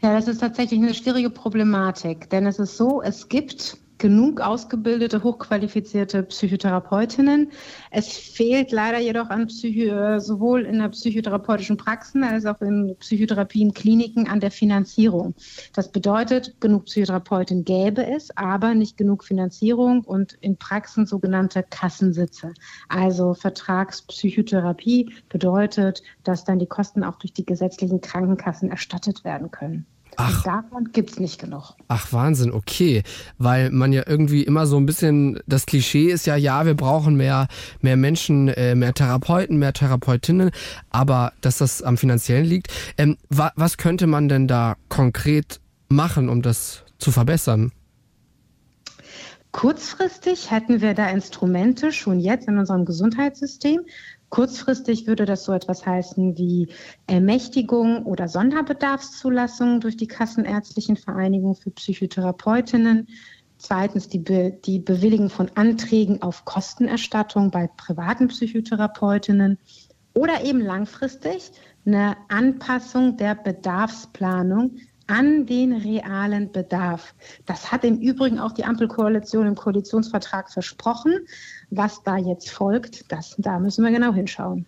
[0.00, 5.22] Ja, das ist tatsächlich eine schwierige Problematik, denn es ist so, es gibt genug ausgebildete,
[5.22, 7.52] hochqualifizierte Psychotherapeutinnen.
[7.90, 13.72] Es fehlt leider jedoch an Psycho sowohl in der psychotherapeutischen Praxen als auch in Psychotherapien,
[13.74, 15.34] Kliniken an der Finanzierung.
[15.74, 22.54] Das bedeutet, genug Psychotherapeutinnen gäbe es, aber nicht genug Finanzierung und in Praxen sogenannte Kassensitze.
[22.88, 29.86] Also Vertragspsychotherapie bedeutet, dass dann die Kosten auch durch die gesetzlichen Krankenkassen erstattet werden können.
[30.16, 30.44] Ach.
[30.44, 31.74] Und davon gibt es nicht genug.
[31.88, 33.02] Ach, Wahnsinn, okay.
[33.38, 37.16] Weil man ja irgendwie immer so ein bisschen, das Klischee ist ja, ja, wir brauchen
[37.16, 37.48] mehr,
[37.80, 40.50] mehr Menschen, äh, mehr Therapeuten, mehr Therapeutinnen,
[40.90, 42.68] aber dass das am finanziellen liegt.
[42.98, 47.72] Ähm, wa was könnte man denn da konkret machen, um das zu verbessern?
[49.52, 53.80] Kurzfristig hätten wir da Instrumente schon jetzt in unserem Gesundheitssystem.
[54.30, 56.68] Kurzfristig würde das so etwas heißen wie
[57.06, 63.08] Ermächtigung oder Sonderbedarfszulassung durch die Kassenärztlichen Vereinigungen für Psychotherapeutinnen.
[63.58, 69.58] Zweitens die, Be die Bewilligung von Anträgen auf Kostenerstattung bei privaten Psychotherapeutinnen.
[70.14, 71.50] Oder eben langfristig
[71.84, 74.76] eine Anpassung der Bedarfsplanung
[75.10, 77.14] an den realen Bedarf.
[77.44, 81.26] Das hat im Übrigen auch die Ampelkoalition im Koalitionsvertrag versprochen.
[81.70, 84.66] Was da jetzt folgt, das, da müssen wir genau hinschauen.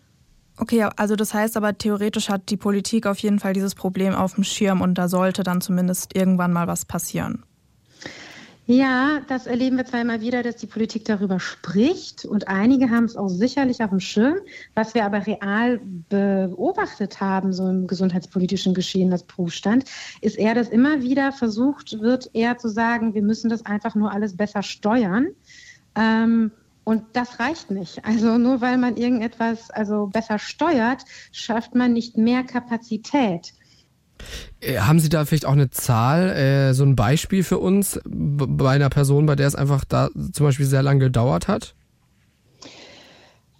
[0.58, 4.34] Okay, also das heißt aber theoretisch hat die Politik auf jeden Fall dieses Problem auf
[4.34, 7.44] dem Schirm und da sollte dann zumindest irgendwann mal was passieren.
[8.66, 13.04] Ja, das erleben wir zwar immer wieder, dass die Politik darüber spricht und einige haben
[13.04, 14.36] es auch sicherlich auf dem Schirm.
[14.74, 19.84] Was wir aber real beobachtet haben, so im gesundheitspolitischen Geschehen, das Berufsstand,
[20.20, 24.12] ist eher, dass immer wieder versucht wird, eher zu sagen, wir müssen das einfach nur
[24.12, 25.26] alles besser steuern.
[25.96, 26.52] Ähm,
[26.84, 28.04] und das reicht nicht.
[28.04, 33.52] Also nur weil man irgendetwas also besser steuert, schafft man nicht mehr Kapazität.
[34.60, 38.70] Äh, haben Sie da vielleicht auch eine Zahl, äh, so ein Beispiel für uns bei
[38.70, 41.74] einer Person, bei der es einfach da zum Beispiel sehr lange gedauert hat?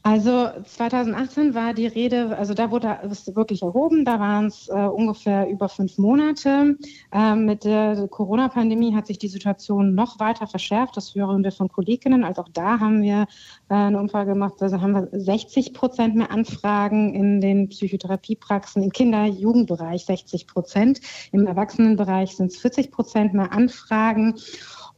[0.05, 4.73] Also 2018 war die Rede, also da wurde es wirklich erhoben, da waren es äh,
[4.73, 6.77] ungefähr über fünf Monate.
[7.12, 10.97] Ähm, mit der Corona-Pandemie hat sich die Situation noch weiter verschärft.
[10.97, 12.25] Das hören wir von Kolleginnen.
[12.25, 13.29] Also auch da haben wir
[13.69, 14.55] äh, eine Umfrage gemacht.
[14.61, 21.01] Also haben wir 60 Prozent mehr Anfragen in den Psychotherapiepraxen, im Kinder-Jugendbereich 60 Prozent.
[21.31, 24.35] Im Erwachsenenbereich sind es 40 Prozent mehr Anfragen.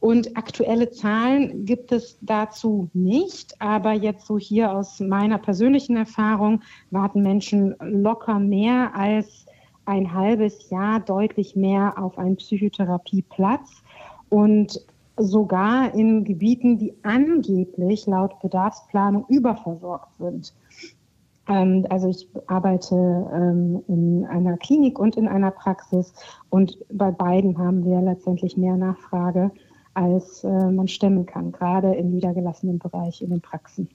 [0.05, 3.59] Und aktuelle Zahlen gibt es dazu nicht.
[3.59, 9.47] Aber jetzt so hier aus meiner persönlichen Erfahrung warten Menschen locker mehr als
[9.85, 13.81] ein halbes Jahr deutlich mehr auf einen Psychotherapieplatz.
[14.29, 14.79] Und
[15.17, 20.53] sogar in Gebieten, die angeblich laut Bedarfsplanung überversorgt sind.
[21.47, 26.13] Ähm, also ich arbeite ähm, in einer Klinik und in einer Praxis
[26.49, 29.51] und bei beiden haben wir letztendlich mehr Nachfrage
[29.95, 33.89] als äh, man stemmen kann, gerade im niedergelassenen Bereich in den Praxen.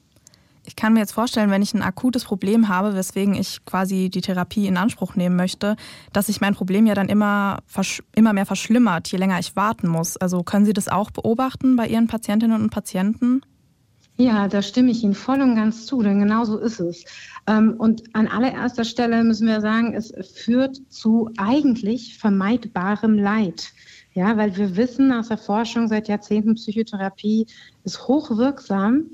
[0.67, 4.21] Ich kann mir jetzt vorstellen, wenn ich ein akutes Problem habe, weswegen ich quasi die
[4.21, 5.77] Therapie in Anspruch nehmen möchte,
[6.13, 7.59] dass sich mein Problem ja dann immer,
[8.15, 10.17] immer mehr verschlimmert, je länger ich warten muss.
[10.17, 13.41] Also können Sie das auch beobachten bei Ihren Patientinnen und Patienten?
[14.17, 17.07] Ja, da stimme ich Ihnen voll und ganz zu, denn genau so ist es.
[17.47, 23.73] Ähm, und an allererster Stelle müssen wir sagen, es führt zu eigentlich vermeidbarem Leid.
[24.13, 27.47] Ja, weil wir wissen aus der Forschung seit Jahrzehnten, Psychotherapie
[27.85, 29.07] ist hochwirksam.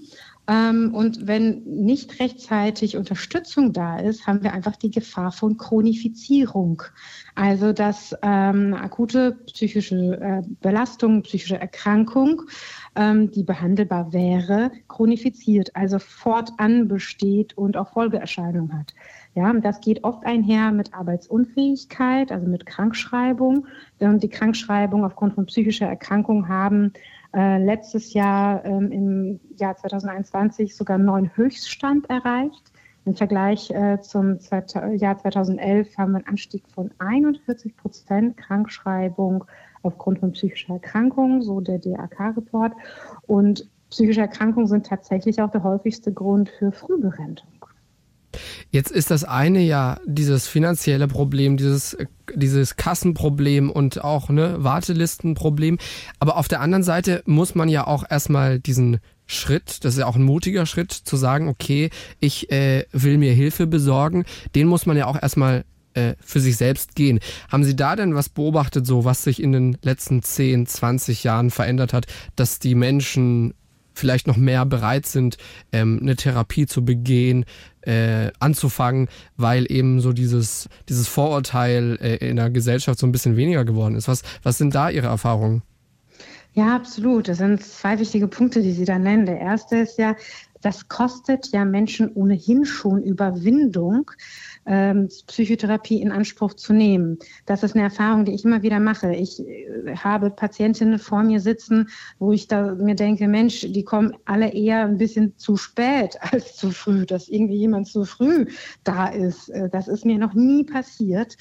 [0.49, 6.83] Ähm, und wenn nicht rechtzeitig Unterstützung da ist, haben wir einfach die Gefahr von Chronifizierung.
[7.35, 12.43] Also dass ähm, akute psychische äh, Belastung, psychische Erkrankung,
[12.95, 18.95] ähm, die behandelbar wäre, chronifiziert, also fortan besteht und auch Folgeerscheinungen hat.
[19.37, 23.67] Ja, das geht oft einher mit Arbeitsunfähigkeit, also mit Krankschreibung.
[23.99, 26.95] Und die Krankschreibung aufgrund von psychischer Erkrankung haben
[27.35, 32.73] äh, letztes Jahr ähm, im Jahr 2021 sogar einen neuen Höchststand erreicht.
[33.05, 34.39] Im Vergleich äh, zum
[34.97, 39.45] Jahr 2011 haben wir einen Anstieg von 41 Prozent Krankschreibung
[39.83, 42.73] aufgrund von psychischer Erkrankung, so der DAK-Report.
[43.27, 47.67] Und psychische Erkrankungen sind tatsächlich auch der häufigste Grund für Frühberentung.
[48.71, 51.97] Jetzt ist das eine ja dieses finanzielle Problem, dieses,
[52.35, 55.79] dieses Kassenproblem und auch ne, Wartelistenproblem.
[56.19, 60.07] Aber auf der anderen Seite muss man ja auch erstmal diesen Schritt, das ist ja
[60.07, 64.87] auch ein mutiger Schritt, zu sagen, okay, ich äh, will mir Hilfe besorgen, den muss
[64.87, 67.21] man ja auch erstmal äh, für sich selbst gehen.
[67.51, 71.51] Haben Sie da denn was beobachtet, so was sich in den letzten 10, 20 Jahren
[71.51, 73.55] verändert hat, dass die Menschen
[73.95, 75.39] vielleicht noch mehr bereit sind,
[75.73, 77.47] ähm, eine Therapie zu begehen,
[77.87, 83.37] äh, anzufangen, weil eben so dieses, dieses Vorurteil äh, in der Gesellschaft so ein bisschen
[83.37, 84.09] weniger geworden ist.
[84.09, 85.63] Was, was sind da Ihre Erfahrungen?
[86.53, 87.29] Ja, absolut.
[87.29, 89.27] Das sind zwei wichtige Punkte, die Sie da nennen.
[89.27, 90.17] Der erste ist ja,
[90.63, 94.11] das kostet ja Menschen ohnehin schon Überwindung,
[94.67, 97.19] ähm, Psychotherapie in Anspruch zu nehmen.
[97.47, 99.15] Das ist eine Erfahrung, die ich immer wieder mache.
[99.15, 104.17] Ich äh, habe Patientinnen vor mir sitzen, wo ich da mir denke, Mensch, die kommen
[104.25, 108.47] alle eher ein bisschen zu spät als zu früh, dass irgendwie jemand zu früh
[108.85, 109.49] da ist.
[109.51, 111.37] Äh, das ist mir noch nie passiert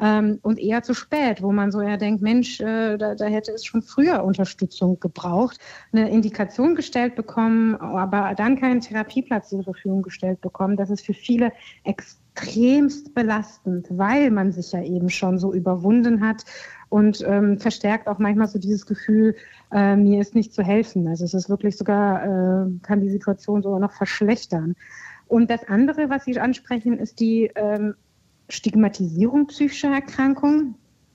[0.00, 3.52] ähm, und eher zu spät, wo man so eher denkt, Mensch, äh, da, da hätte
[3.52, 5.58] es schon früher Unterstützung gebraucht,
[5.92, 10.76] eine Indikation gestellt bekommen, aber dann keinen Therapieplatz zur Verfügung gestellt bekommen.
[10.76, 11.52] Das ist für viele
[11.84, 16.44] extremst belastend, weil man sich ja eben schon so überwunden hat
[16.88, 19.36] und ähm, verstärkt auch manchmal so dieses Gefühl,
[19.72, 21.06] äh, mir ist nicht zu helfen.
[21.08, 24.74] Also es ist wirklich sogar, äh, kann die Situation sogar noch verschlechtern.
[25.28, 27.94] Und das andere, was Sie ansprechen, ist die ähm,
[28.50, 30.74] Stigmatisierung psychischer Erkrankungen.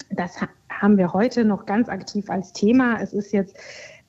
[0.10, 3.00] Das ha haben wir heute noch ganz aktiv als Thema.
[3.02, 3.56] Es ist jetzt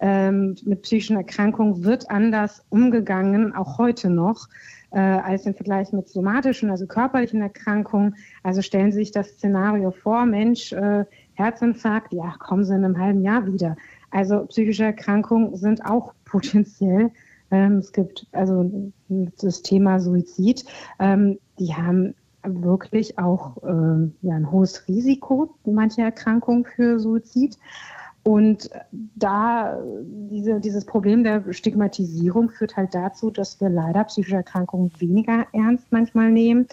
[0.01, 4.49] ähm, mit psychischen Erkrankungen wird anders umgegangen, auch heute noch,
[4.91, 8.17] äh, als im Vergleich mit somatischen, also körperlichen Erkrankungen.
[8.43, 12.99] Also stellen Sie sich das Szenario vor, Mensch, äh, Herzinfarkt, ja, kommen Sie in einem
[12.99, 13.77] halben Jahr wieder.
[14.11, 17.13] Also psychische Erkrankungen sind auch potenziell
[17.51, 20.65] ähm, es gibt also das Thema Suizid.
[20.99, 22.15] Ähm, die haben
[22.47, 27.59] wirklich auch äh, ja, ein hohes Risiko, manche Erkrankungen für Suizid.
[28.23, 28.71] Und
[29.15, 35.47] da diese, dieses Problem der Stigmatisierung führt halt dazu, dass wir leider psychische Erkrankungen weniger
[35.53, 36.67] ernst manchmal nehmen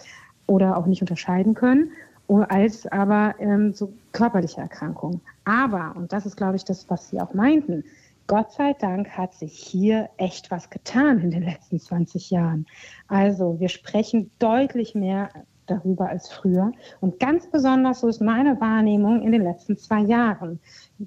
[0.48, 1.92] oder auch nicht unterscheiden können,
[2.26, 5.20] als aber ähm, so körperliche Erkrankungen.
[5.44, 7.84] Aber, und das ist, glaube ich, das, was Sie auch meinten,
[8.26, 12.66] Gott sei Dank hat sich hier echt was getan in den letzten 20 Jahren.
[13.06, 15.28] Also wir sprechen deutlich mehr
[15.66, 16.72] darüber als früher.
[17.00, 20.60] Und ganz besonders, so ist meine Wahrnehmung in den letzten zwei Jahren.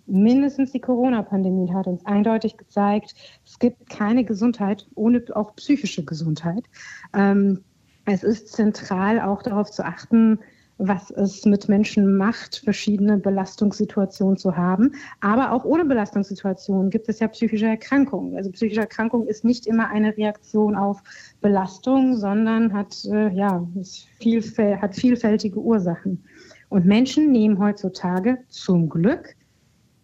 [0.06, 3.16] Mindestens die Corona-Pandemie hat uns eindeutig gezeigt,
[3.46, 6.64] es gibt keine Gesundheit ohne auch psychische Gesundheit.
[7.14, 7.64] Ähm,
[8.06, 10.40] es ist zentral auch darauf zu achten,
[10.78, 14.94] was es mit Menschen macht, verschiedene Belastungssituationen zu haben.
[15.22, 18.36] Aber auch ohne Belastungssituationen gibt es ja psychische Erkrankungen.
[18.38, 21.02] Also psychische Erkrankung ist nicht immer eine Reaktion auf
[21.42, 23.66] Belastung, sondern hat, äh, ja,
[24.20, 26.24] vielfäl hat vielfältige Ursachen.
[26.70, 29.36] Und Menschen nehmen heutzutage zum Glück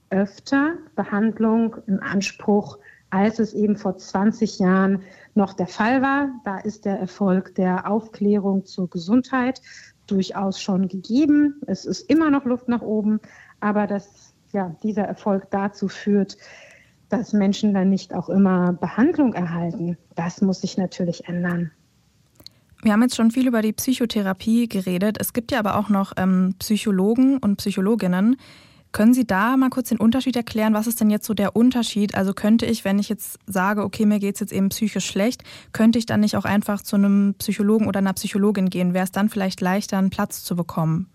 [0.09, 2.77] öfter Behandlung in Anspruch,
[3.09, 5.03] als es eben vor 20 Jahren
[5.35, 6.29] noch der Fall war.
[6.45, 9.61] Da ist der Erfolg der Aufklärung zur Gesundheit
[10.07, 11.61] durchaus schon gegeben.
[11.67, 13.19] Es ist immer noch Luft nach oben,
[13.59, 16.37] aber dass ja, dieser Erfolg dazu führt,
[17.09, 21.71] dass Menschen dann nicht auch immer Behandlung erhalten, das muss sich natürlich ändern.
[22.81, 25.17] Wir haben jetzt schon viel über die Psychotherapie geredet.
[25.19, 28.35] Es gibt ja aber auch noch ähm, Psychologen und Psychologinnen,
[28.93, 30.73] können Sie da mal kurz den Unterschied erklären?
[30.73, 32.15] Was ist denn jetzt so der Unterschied?
[32.15, 35.43] Also könnte ich, wenn ich jetzt sage, okay, mir geht es jetzt eben psychisch schlecht,
[35.73, 38.93] könnte ich dann nicht auch einfach zu einem Psychologen oder einer Psychologin gehen?
[38.93, 41.09] Wäre es dann vielleicht leichter, einen Platz zu bekommen?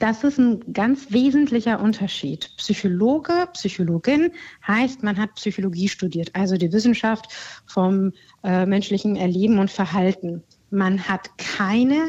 [0.00, 2.50] Das ist ein ganz wesentlicher Unterschied.
[2.56, 4.32] Psychologe, Psychologin
[4.66, 7.26] heißt, man hat Psychologie studiert, also die Wissenschaft
[7.66, 8.12] vom
[8.42, 10.42] äh, menschlichen Erleben und Verhalten.
[10.70, 12.00] Man hat keine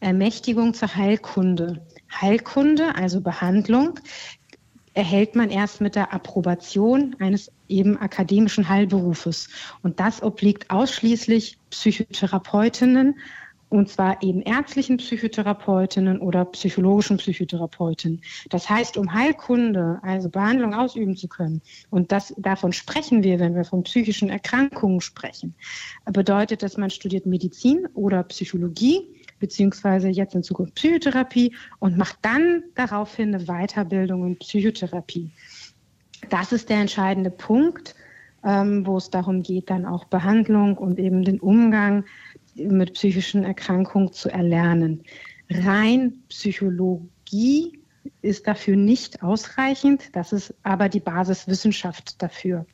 [0.00, 1.84] Ermächtigung zur Heilkunde.
[2.10, 4.00] Heilkunde, also Behandlung,
[4.94, 9.48] erhält man erst mit der Approbation eines eben akademischen Heilberufes.
[9.82, 13.16] Und das obliegt ausschließlich Psychotherapeutinnen,
[13.70, 18.22] und zwar eben ärztlichen Psychotherapeutinnen oder psychologischen Psychotherapeutinnen.
[18.50, 23.56] Das heißt, um Heilkunde, also Behandlung ausüben zu können, und das, davon sprechen wir, wenn
[23.56, 25.56] wir von psychischen Erkrankungen sprechen,
[26.04, 32.62] bedeutet dass man studiert Medizin oder Psychologie beziehungsweise jetzt in Zukunft Psychotherapie und macht dann
[32.74, 35.30] daraufhin eine Weiterbildung in Psychotherapie.
[36.30, 37.94] Das ist der entscheidende Punkt,
[38.44, 42.04] ähm, wo es darum geht, dann auch Behandlung und eben den Umgang
[42.54, 45.02] mit psychischen Erkrankungen zu erlernen.
[45.50, 47.78] Rein Psychologie
[48.22, 52.66] ist dafür nicht ausreichend, das ist aber die Basiswissenschaft dafür.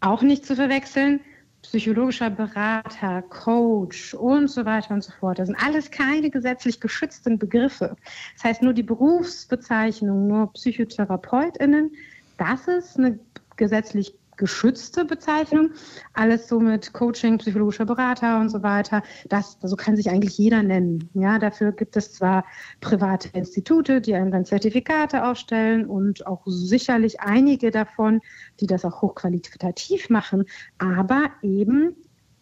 [0.00, 1.20] Auch nicht zu verwechseln
[1.64, 5.38] psychologischer Berater, Coach und so weiter und so fort.
[5.38, 7.96] Das sind alles keine gesetzlich geschützten Begriffe.
[8.34, 11.90] Das heißt, nur die Berufsbezeichnung, nur PsychotherapeutInnen,
[12.38, 13.18] das ist eine
[13.56, 15.70] gesetzlich geschützte Bezeichnung.
[16.12, 19.02] Alles so mit Coaching, psychologischer Berater und so weiter.
[19.28, 21.10] Das, so kann sich eigentlich jeder nennen.
[21.14, 22.44] Ja, dafür gibt es zwar
[22.80, 28.20] private Institute, die einem dann Zertifikate aufstellen und auch sicherlich einige davon,
[28.60, 30.44] die das auch hochqualitativ machen,
[30.78, 31.96] aber eben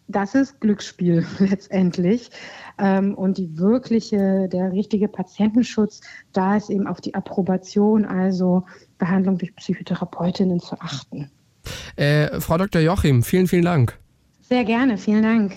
[0.07, 2.29] das ist Glücksspiel letztendlich.
[2.77, 6.01] Ähm, und die wirkliche, der richtige Patientenschutz,
[6.31, 8.65] da ist eben auf die Approbation, also
[8.97, 11.31] Behandlung durch Psychotherapeutinnen zu achten.
[11.95, 12.81] Äh, Frau Dr.
[12.81, 13.97] Joachim, vielen, vielen Dank.
[14.41, 15.53] Sehr gerne, vielen Dank.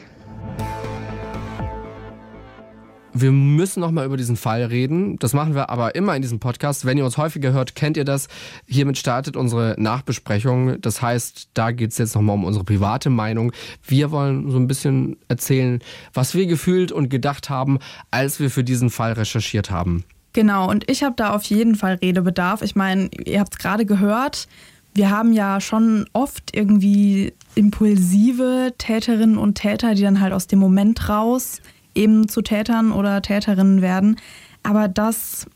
[3.21, 5.19] wir müssen nochmal über diesen Fall reden.
[5.19, 6.85] Das machen wir aber immer in diesem Podcast.
[6.85, 8.29] Wenn ihr uns häufiger hört, kennt ihr das.
[8.67, 10.81] Hiermit startet unsere Nachbesprechung.
[10.81, 13.53] Das heißt, da geht es jetzt nochmal um unsere private Meinung.
[13.87, 15.81] Wir wollen so ein bisschen erzählen,
[16.13, 17.79] was wir gefühlt und gedacht haben,
[18.11, 20.05] als wir für diesen Fall recherchiert haben.
[20.33, 22.61] Genau, und ich habe da auf jeden Fall Redebedarf.
[22.61, 24.49] Ich meine, ihr habt es gerade gehört,
[24.97, 30.59] wir haben ja schon oft irgendwie impulsive Täterinnen und Täter, die dann halt aus dem
[30.59, 31.61] Moment raus
[31.95, 34.17] eben zu Tätern oder Täterinnen werden.
[34.63, 35.47] Aber das,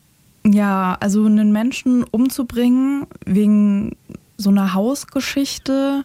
[0.45, 3.95] ja, also einen Menschen umzubringen wegen
[4.37, 6.03] so einer Hausgeschichte,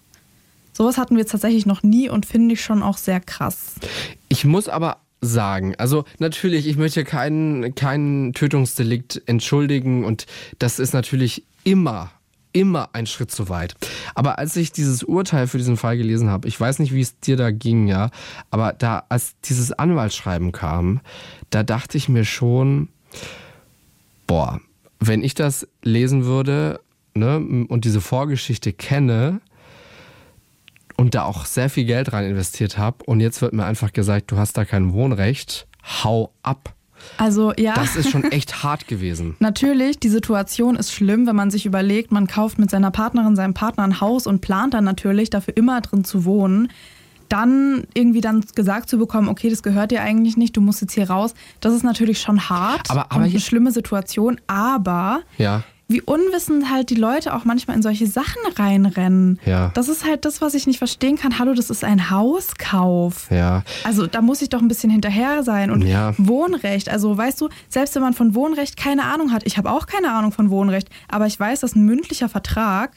[0.72, 3.74] sowas hatten wir tatsächlich noch nie und finde ich schon auch sehr krass.
[4.28, 5.74] Ich muss aber sagen.
[5.78, 10.26] Also natürlich, ich möchte keinen, keinen Tötungsdelikt entschuldigen und
[10.58, 12.10] das ist natürlich immer
[12.56, 13.74] immer ein Schritt zu weit.
[14.14, 17.20] Aber als ich dieses Urteil für diesen Fall gelesen habe, ich weiß nicht, wie es
[17.20, 18.10] dir da ging, ja,
[18.50, 21.00] aber da, als dieses Anwaltsschreiben kam,
[21.50, 22.88] da dachte ich mir schon,
[24.26, 24.58] boah,
[25.00, 26.80] wenn ich das lesen würde
[27.12, 27.36] ne,
[27.68, 29.42] und diese Vorgeschichte kenne,
[30.98, 34.30] und da auch sehr viel Geld rein investiert habe und jetzt wird mir einfach gesagt,
[34.30, 36.74] du hast da kein Wohnrecht, hau ab.
[37.16, 37.74] Also ja.
[37.74, 39.36] Das ist schon echt hart gewesen.
[39.40, 43.54] natürlich, die Situation ist schlimm, wenn man sich überlegt, man kauft mit seiner Partnerin, seinem
[43.54, 46.70] Partner ein Haus und plant dann natürlich dafür immer drin zu wohnen.
[47.28, 50.92] Dann irgendwie dann gesagt zu bekommen, okay, das gehört dir eigentlich nicht, du musst jetzt
[50.92, 55.64] hier raus, das ist natürlich schon hart aber, aber und eine schlimme Situation, aber ja
[55.88, 59.38] wie unwissend halt die Leute auch manchmal in solche Sachen reinrennen.
[59.46, 59.70] Ja.
[59.74, 61.38] Das ist halt das, was ich nicht verstehen kann.
[61.38, 63.30] Hallo, das ist ein Hauskauf.
[63.30, 63.62] Ja.
[63.84, 65.70] Also da muss ich doch ein bisschen hinterher sein.
[65.70, 66.12] Und ja.
[66.18, 69.86] Wohnrecht, also weißt du, selbst wenn man von Wohnrecht keine Ahnung hat, ich habe auch
[69.86, 72.90] keine Ahnung von Wohnrecht, aber ich weiß, dass ein mündlicher Vertrag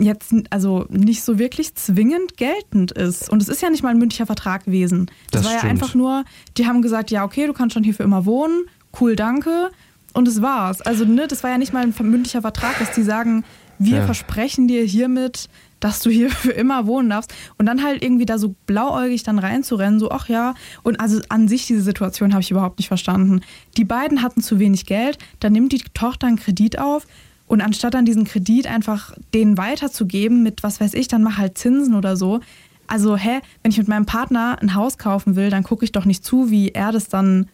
[0.00, 3.30] jetzt also nicht so wirklich zwingend geltend ist.
[3.30, 5.06] Und es ist ja nicht mal ein mündlicher Vertrag gewesen.
[5.30, 5.62] Das, das war stimmt.
[5.62, 6.24] ja einfach nur,
[6.56, 8.64] die haben gesagt, ja, okay, du kannst schon hier für immer wohnen,
[9.00, 9.70] cool, danke.
[10.14, 10.80] Und es war's.
[10.80, 13.44] Also, ne, das war ja nicht mal ein mündlicher Vertrag, dass die sagen,
[13.78, 14.04] wir Ja.
[14.06, 15.48] versprechen dir hiermit,
[15.80, 17.32] dass du hier für immer wohnen darfst.
[17.58, 20.54] Und dann halt irgendwie da so blauäugig dann reinzurennen, so, ach ja.
[20.82, 23.42] Und also an sich diese Situation habe ich überhaupt nicht verstanden.
[23.76, 27.06] Die beiden hatten zu wenig Geld, dann nimmt die Tochter einen Kredit auf.
[27.46, 31.56] Und anstatt dann diesen Kredit einfach denen weiterzugeben mit, was weiß ich, dann mach halt
[31.56, 32.40] Zinsen oder so.
[32.88, 36.04] Also, hä, wenn ich mit meinem Partner ein Haus kaufen will, dann gucke ich doch
[36.04, 37.46] nicht zu, wie er das dann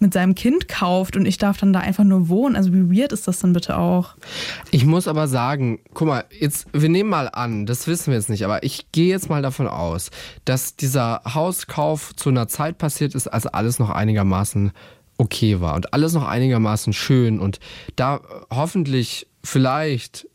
[0.00, 2.56] mit seinem Kind kauft und ich darf dann da einfach nur wohnen.
[2.56, 4.14] Also wie weird ist das dann bitte auch?
[4.70, 8.30] Ich muss aber sagen, guck mal, jetzt, wir nehmen mal an, das wissen wir jetzt
[8.30, 10.10] nicht, aber ich gehe jetzt mal davon aus,
[10.44, 14.72] dass dieser Hauskauf zu einer Zeit passiert ist, als alles noch einigermaßen
[15.18, 17.58] okay war und alles noch einigermaßen schön und
[17.96, 18.20] da
[18.52, 20.28] hoffentlich vielleicht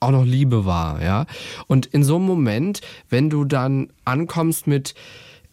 [0.00, 1.26] auch noch Liebe war, ja.
[1.66, 4.94] Und in so einem Moment, wenn du dann ankommst mit,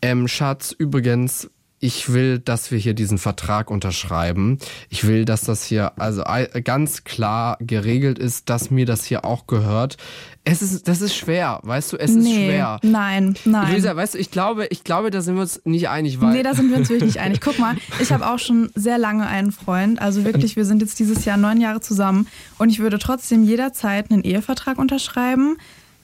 [0.02, 1.50] ähm, Schatz, übrigens,
[1.82, 4.60] ich will, dass wir hier diesen Vertrag unterschreiben.
[4.90, 6.24] Ich will, dass das hier also
[6.64, 9.98] ganz klar geregelt ist, dass mir das hier auch gehört.
[10.44, 12.80] Es ist, das ist schwer, weißt du, es ist nee, schwer.
[12.84, 13.72] nein, nein.
[13.72, 16.44] Luisa, weißt du, ich glaube, ich glaube, da sind wir uns nicht einig, weil Nee,
[16.44, 17.42] da sind wir uns wirklich nicht einig.
[17.42, 20.00] Guck mal, ich habe auch schon sehr lange einen Freund.
[20.00, 22.28] Also wirklich, wir sind jetzt dieses Jahr neun Jahre zusammen
[22.60, 25.58] und ich würde trotzdem jederzeit einen Ehevertrag unterschreiben.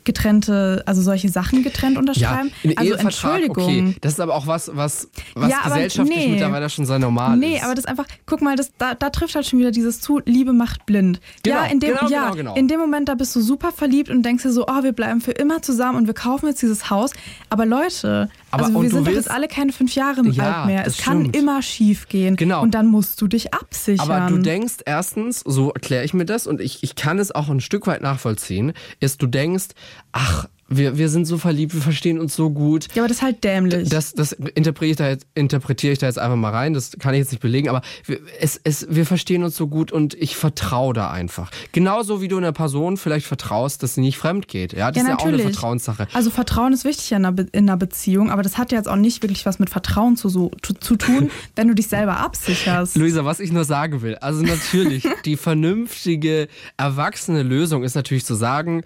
[0.08, 2.52] Getrennte, also solche Sachen getrennt unterschreiben.
[2.64, 3.04] ja, also Ehevertrag,
[3.44, 3.64] Entschuldigung.
[3.90, 6.32] okay, das ist aber auch was, was, was Ja, gesellschaftlich nee.
[6.32, 7.64] mittlerweile schon sehr normal Nee, ist.
[7.66, 10.54] aber das einfach, guck mal, das, da, da trifft halt schon wieder dieses zu, Liebe
[10.54, 11.20] macht blind.
[11.46, 12.56] ja, Genau, in dem, genau, ja genau, genau.
[12.56, 15.22] in dem Moment, da bist du super verliebt und denkst dir so, oh, wir bleiben
[15.22, 17.12] für immer zusammen und wir kaufen jetzt dieses Haus.
[17.50, 20.86] Aber Leute, Aber- also wir sind doch jetzt alle keine fünf Jahre Ja, alt mehr.
[20.86, 21.36] Es kann stimmt.
[21.36, 22.36] immer schief gehen.
[22.36, 22.62] Genau.
[22.62, 24.10] Und dann musst du dich absichern.
[24.12, 27.50] Aber du denkst erstens, so erkläre ich mir das und ich, ich kann es auch
[27.50, 29.68] ein Stück weit nachvollziehen, ist du denkst,
[30.12, 32.88] ach, wir, wir sind so verliebt, wir verstehen uns so gut.
[32.94, 33.90] ja, aber das ist halt dämlich.
[33.90, 37.14] Das, das interpretiere, ich da jetzt, interpretiere ich da jetzt einfach mal rein, das kann
[37.14, 40.36] ich jetzt nicht belegen, aber wir, es, es, wir verstehen uns so gut und ich
[40.36, 41.52] vertraue da einfach.
[41.72, 44.74] Genauso wie du einer Person vielleicht vertraust, dass sie nicht fremd geht.
[44.74, 45.54] Ja, das ja, ist ja auch eine natürlich.
[45.54, 46.08] Vertrauenssache.
[46.14, 48.88] Also Vertrauen ist wichtig in einer, Be in einer Beziehung, aber das hat ja jetzt
[48.88, 52.18] auch nicht wirklich was mit Vertrauen zu, so, zu, zu tun, wenn du dich selber
[52.18, 52.98] absicherst.
[52.98, 58.36] Luisa, was ich nur sagen will, also natürlich, die vernünftige, erwachsene Lösung ist natürlich zu
[58.36, 58.84] sagen,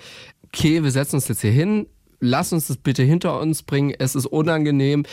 [0.53, 1.87] okay, wir setzen uns jetzt hier hin,
[2.19, 5.03] lass uns das bitte hinter uns bringen, es ist unangenehm.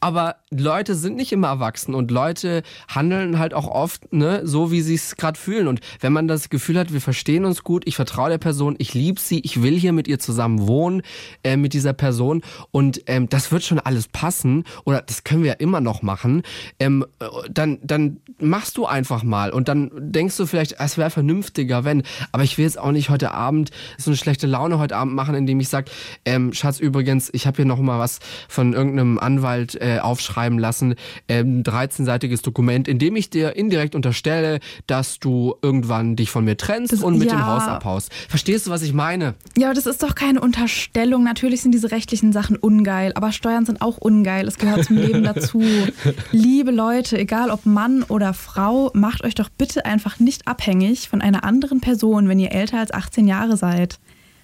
[0.00, 4.80] Aber Leute sind nicht immer erwachsen und Leute handeln halt auch oft ne, so, wie
[4.80, 5.68] sie es gerade fühlen.
[5.68, 8.94] Und wenn man das Gefühl hat, wir verstehen uns gut, ich vertraue der Person, ich
[8.94, 11.02] liebe sie, ich will hier mit ihr zusammen wohnen,
[11.44, 15.50] äh, mit dieser Person und ähm, das wird schon alles passen oder das können wir
[15.50, 16.42] ja immer noch machen,
[16.78, 21.10] ähm, äh, dann, dann machst du einfach mal und dann denkst du vielleicht, es wäre
[21.10, 22.02] vernünftiger, wenn.
[22.32, 25.34] Aber ich will jetzt auch nicht heute Abend so eine schlechte Laune heute Abend machen,
[25.34, 25.90] indem ich sage,
[26.24, 28.18] ähm, Schatz, übrigens, ich habe hier noch mal was
[28.48, 30.94] von irgendeinem Anwalt äh, äh, aufschreiben lassen,
[31.28, 36.56] ähm, 13-seitiges Dokument, in dem ich dir indirekt unterstelle, dass du irgendwann dich von mir
[36.56, 37.36] trennst Das- und mit ja.
[37.36, 38.12] dem Haus abhaust.
[38.28, 39.34] Verstehst du, was ich meine?
[39.56, 41.24] Ja, aber das ist doch keine Unterstellung.
[41.24, 44.46] Natürlich sind diese rechtlichen Sachen ungeil, aber Steuern sind auch ungeil.
[44.46, 45.62] Es gehört zum Leben dazu.
[46.30, 51.20] Liebe Leute, egal ob Mann oder Frau, macht euch doch bitte einfach nicht abhängig von
[51.20, 53.98] einer anderen Person, wenn ihr älter als 18 Jahre seid.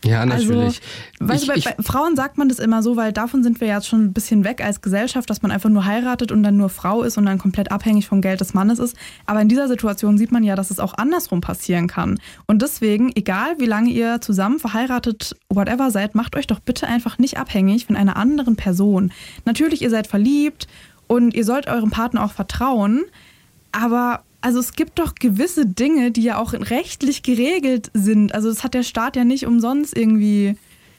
[0.05, 0.80] Ja, natürlich.
[1.20, 3.42] Also, weißt Ich- du, bei, ich- bei Frauen sagt man das immer so, weil davon
[3.42, 6.42] sind wir jetzt schon ein bisschen weg als Gesellschaft, dass man einfach nur heiratet und
[6.42, 8.97] dann nur Frau ist und dann komplett abhängig vom Geld des Mannes ist.
[9.24, 12.20] Aber in dieser Situation sieht man ja, dass es auch andersrum passieren kann.
[12.47, 17.18] Und deswegen, egal wie lange ihr zusammen verheiratet, whatever seid, macht euch doch bitte einfach
[17.18, 19.12] nicht abhängig von einer anderen Person.
[19.44, 20.68] Natürlich, ihr seid verliebt
[21.09, 23.03] und ihr sollt eurem Partner auch vertrauen,
[23.72, 28.32] aber also es gibt doch gewisse Dinge, die ja auch rechtlich geregelt sind.
[28.32, 30.57] Also das hat der Staat ja nicht umsonst irgendwie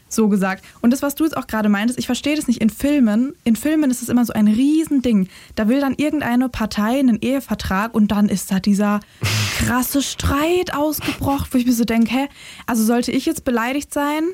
[0.09, 0.65] so gesagt.
[0.81, 3.35] Und das, was du jetzt auch gerade meintest, ich verstehe das nicht in Filmen.
[3.45, 5.29] In Filmen ist es immer so ein Riesending.
[5.55, 8.99] Da will dann irgendeine Partei einen Ehevertrag und dann ist da dieser
[9.59, 12.27] krasse Streit ausgebrochen, wo ich mir so denke, hä,
[12.65, 14.25] also sollte ich jetzt beleidigt sein,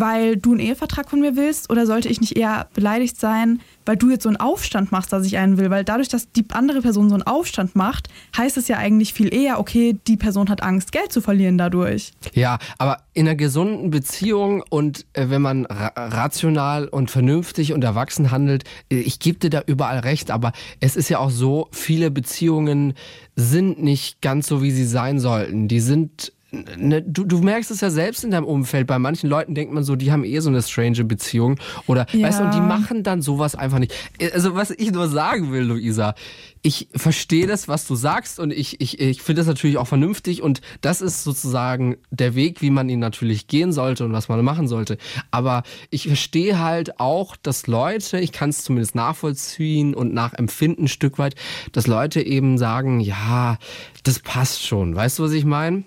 [0.00, 3.96] weil du einen Ehevertrag von mir willst oder sollte ich nicht eher beleidigt sein, weil
[3.96, 5.70] du jetzt so einen Aufstand machst, dass ich einen will?
[5.70, 9.32] Weil dadurch, dass die andere Person so einen Aufstand macht, heißt es ja eigentlich viel
[9.32, 12.12] eher, okay, die Person hat Angst, Geld zu verlieren dadurch.
[12.34, 17.82] Ja, aber in einer gesunden Beziehung und äh, wenn man ra rational und vernünftig und
[17.82, 21.68] erwachsen handelt, äh, ich gebe dir da überall recht, aber es ist ja auch so,
[21.72, 22.94] viele Beziehungen
[23.36, 25.68] sind nicht ganz so, wie sie sein sollten.
[25.68, 26.32] Die sind
[26.76, 28.86] Ne, du, du merkst es ja selbst in deinem Umfeld.
[28.86, 31.58] Bei manchen Leuten denkt man so, die haben eh so eine strange Beziehung.
[31.86, 32.26] Oder, Ja.
[32.28, 33.92] weißt du, und die machen dann sowas einfach nicht.
[34.32, 36.14] Also, was ich nur sagen will, Luisa,
[36.62, 40.42] ich verstehe das, was du sagst und ich, ich, ich finde das natürlich auch vernünftig
[40.42, 44.44] und das ist sozusagen der Weg, wie man ihn natürlich gehen sollte und was man
[44.44, 44.98] machen sollte.
[45.30, 50.88] Aber ich verstehe halt auch, dass Leute, ich kann es zumindest nachvollziehen und nachempfinden ein
[50.88, 51.36] Stück weit,
[51.72, 53.58] dass Leute eben sagen, ja,
[54.02, 54.94] das passt schon.
[54.96, 55.84] Weißt du, was ich meine?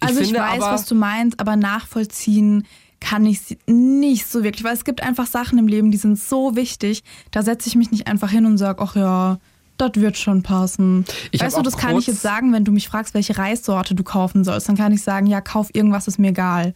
[0.00, 2.66] Also ich, weiß, aber, was du meinst, aber nachvollziehen
[3.00, 6.56] kann ich nicht so wirklich, weil es gibt einfach Sachen im Leben, die sind so
[6.56, 9.38] wichtig, da setze ich mich nicht einfach hin und sage, ach ja,
[9.76, 11.04] das wird schon passen.
[11.30, 14.02] Ich weißt du, das kann ich jetzt sagen, wenn du mich fragst, welche Reissorte du
[14.02, 16.74] kaufen sollst, dann kann ich sagen, ja, kauf irgendwas, ist mir egal.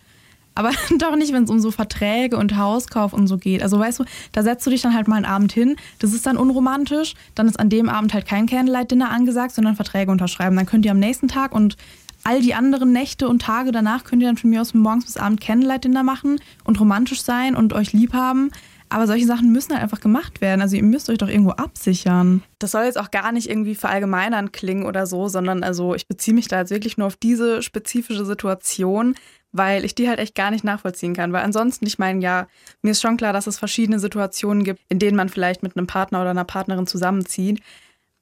[0.54, 3.62] Aber doch nicht, wenn es um so Verträge und Hauskauf und so geht.
[3.62, 6.26] Also weißt du, da setzt du dich dann halt mal einen Abend hin, das ist
[6.26, 10.56] dann unromantisch, dann ist an dem Abend halt kein Candlelight-Dinner angesagt, sondern Verträge unterschreiben.
[10.56, 11.76] Dann könnt ihr am nächsten Tag und
[12.24, 15.16] all die anderen Nächte und Tage danach könnt ihr dann von mir aus morgens bis
[15.16, 18.50] abend Candlelight-Dinner machen und romantisch sein und euch lieb haben.
[18.92, 20.60] Aber solche Sachen müssen halt einfach gemacht werden.
[20.60, 22.42] Also ihr müsst euch doch irgendwo absichern.
[22.58, 26.34] Das soll jetzt auch gar nicht irgendwie verallgemeinern klingen oder so, sondern also ich beziehe
[26.34, 29.14] mich da jetzt wirklich nur auf diese spezifische Situation,
[29.52, 31.32] weil ich die halt echt gar nicht nachvollziehen kann.
[31.32, 32.48] Weil ansonsten, ich meine, ja,
[32.82, 35.86] mir ist schon klar, dass es verschiedene Situationen gibt, in denen man vielleicht mit einem
[35.86, 37.60] Partner oder einer Partnerin zusammenzieht.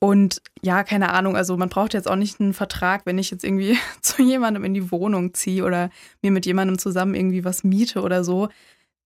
[0.00, 3.44] Und ja, keine Ahnung, also man braucht jetzt auch nicht einen Vertrag, wenn ich jetzt
[3.44, 5.90] irgendwie zu jemandem in die Wohnung ziehe oder
[6.22, 8.48] mir mit jemandem zusammen irgendwie was miete oder so.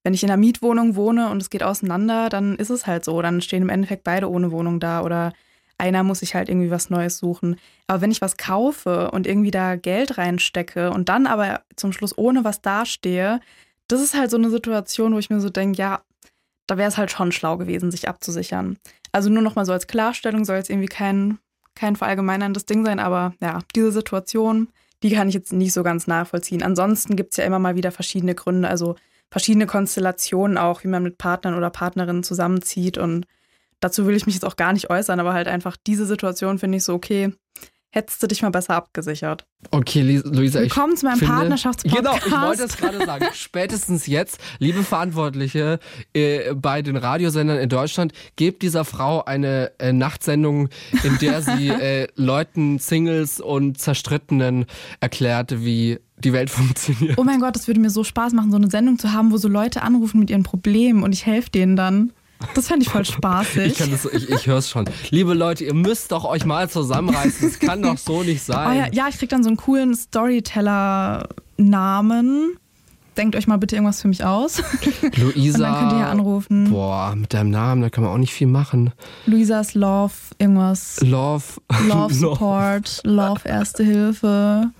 [0.03, 3.21] Wenn ich in einer Mietwohnung wohne und es geht auseinander, dann ist es halt so.
[3.21, 5.33] Dann stehen im Endeffekt beide ohne Wohnung da oder
[5.77, 7.57] einer muss sich halt irgendwie was Neues suchen.
[7.87, 12.17] Aber wenn ich was kaufe und irgendwie da Geld reinstecke und dann aber zum Schluss
[12.17, 13.39] ohne was dastehe,
[13.87, 16.01] das ist halt so eine Situation, wo ich mir so denke, ja,
[16.67, 18.77] da wäre es halt schon schlau gewesen, sich abzusichern.
[19.11, 21.39] Also nur noch mal so als Klarstellung soll jetzt irgendwie kein,
[21.75, 24.69] kein verallgemeinerndes Ding sein, aber ja, diese Situation,
[25.03, 26.63] die kann ich jetzt nicht so ganz nachvollziehen.
[26.63, 28.95] Ansonsten gibt es ja immer mal wieder verschiedene Gründe, also
[29.29, 33.25] verschiedene Konstellationen auch, wie man mit Partnern oder Partnerinnen zusammenzieht und
[33.79, 36.77] dazu will ich mich jetzt auch gar nicht äußern, aber halt einfach diese Situation finde
[36.77, 37.33] ich so, okay,
[37.93, 39.45] hättest du dich mal besser abgesichert.
[39.69, 42.23] Okay, Luisa, ich Willkommen zu meinem finde, Partnerschaftspodcast.
[42.23, 43.25] Genau, ich wollte es gerade sagen.
[43.33, 45.79] Spätestens jetzt, liebe Verantwortliche
[46.13, 50.69] äh, bei den Radiosendern in Deutschland, gebt dieser Frau eine äh, Nachtsendung,
[51.03, 54.65] in der sie äh, Leuten, Singles und Zerstrittenen
[54.99, 57.19] erklärt, wie die Welt funktioniert.
[57.19, 59.37] Oh mein Gott, das würde mir so Spaß machen, so eine Sendung zu haben, wo
[59.37, 62.11] so Leute anrufen mit ihren Problemen und ich helfe denen dann.
[62.55, 63.79] Das fände ich voll spaßig.
[63.79, 64.85] Ich, das, ich, ich höre es schon.
[65.09, 67.49] Liebe Leute, ihr müsst doch euch mal zusammenreißen.
[67.49, 68.69] Das kann doch so nicht sein.
[68.69, 72.57] Oh ja, ja, ich krieg dann so einen coolen Storyteller-Namen.
[73.17, 74.63] Denkt euch mal bitte irgendwas für mich aus.
[75.17, 75.57] Luisa.
[75.57, 76.71] Und dann könnt ihr hier anrufen.
[76.71, 78.91] Boah, mit deinem Namen, da kann man auch nicht viel machen.
[79.27, 80.99] Luisas Love, irgendwas.
[81.01, 81.43] Love.
[81.87, 84.71] Love Support, Love Erste Hilfe.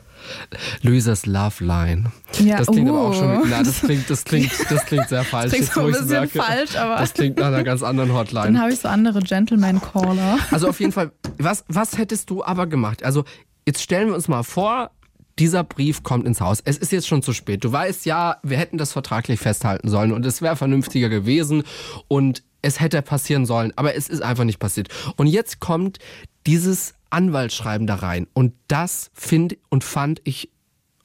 [0.81, 2.11] Luisas Love Line.
[2.39, 3.13] Ja, das klingt aber auch uh.
[3.13, 3.49] schon.
[3.49, 5.51] Na, das klingt, das klingt, das klingt sehr falsch.
[5.51, 6.39] Klingt jetzt, so ein bisschen merke.
[6.41, 8.59] falsch, aber- Das klingt nach einer ganz anderen Dann Hotline.
[8.59, 10.39] habe ich so andere Gentleman-Caller.
[10.51, 13.03] Also auf jeden Fall, was, was hättest du aber gemacht?
[13.03, 13.23] Also
[13.65, 14.91] jetzt stellen wir uns mal vor,
[15.39, 16.59] dieser Brief kommt ins Haus.
[16.63, 17.63] Es ist jetzt schon zu spät.
[17.63, 21.63] Du weißt ja, wir hätten das vertraglich festhalten sollen und es wäre vernünftiger gewesen.
[22.07, 24.87] Und es hätte passieren sollen, aber es ist einfach nicht passiert.
[25.17, 25.99] Und jetzt kommt
[26.47, 28.27] dieses Anwaltsschreiben da rein.
[28.33, 30.49] Und das finde und fand ich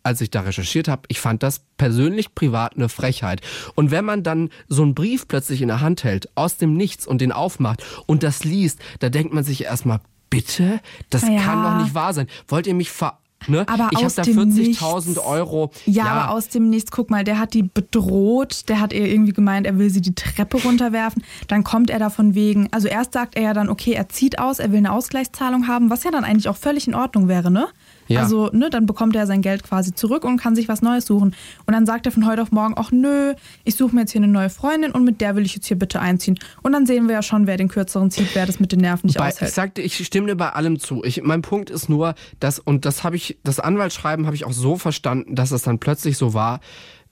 [0.04, 3.42] als ich da recherchiert habe, ich fand das persönlich privat eine Frechheit.
[3.74, 7.06] Und wenn man dann so einen Brief plötzlich in der Hand hält, aus dem Nichts
[7.06, 10.00] und den aufmacht und das liest, da denkt man sich erstmal,
[10.30, 10.80] bitte?
[11.10, 11.42] Das Ja.
[11.42, 12.26] kann doch nicht wahr sein.
[12.46, 13.18] Wollt ihr mich ver...
[13.46, 13.60] Ne?
[13.68, 15.18] Aber ich habe aus da dem 40.000 Nichts.
[15.18, 15.70] Euro.
[15.86, 19.32] Ja, aber aus dem Nichts, guck mal, der hat die bedroht, der hat ihr irgendwie
[19.32, 21.22] gemeint, er will sie die Treppe runterwerfen.
[21.46, 24.38] Dann kommt er da von wegen, also erst sagt er ja dann, okay, er zieht
[24.38, 27.50] aus, er will eine Ausgleichszahlung haben, was ja dann eigentlich auch völlig in Ordnung wäre,
[27.50, 27.68] ne?
[28.08, 28.22] Ja.
[28.22, 31.34] Also, ne, dann bekommt er sein Geld quasi zurück und kann sich was Neues suchen.
[31.66, 33.34] Und dann sagt er von heute auf morgen, ach nö,
[33.64, 35.78] ich suche mir jetzt hier eine neue Freundin und mit der will ich jetzt hier
[35.78, 36.38] bitte einziehen.
[36.62, 39.06] Und dann sehen wir ja schon, wer den kürzeren zieht, wer das mit den Nerven
[39.06, 39.52] nicht Bei, ich aushält.
[39.52, 41.04] sagte, ich stimme dir bei allem zu.
[41.04, 44.52] Ich, mein Punkt ist nur, dass, und das habe ich, das Anwaltsschreiben habe ich auch
[44.52, 46.60] so verstanden, dass es dann plötzlich so war,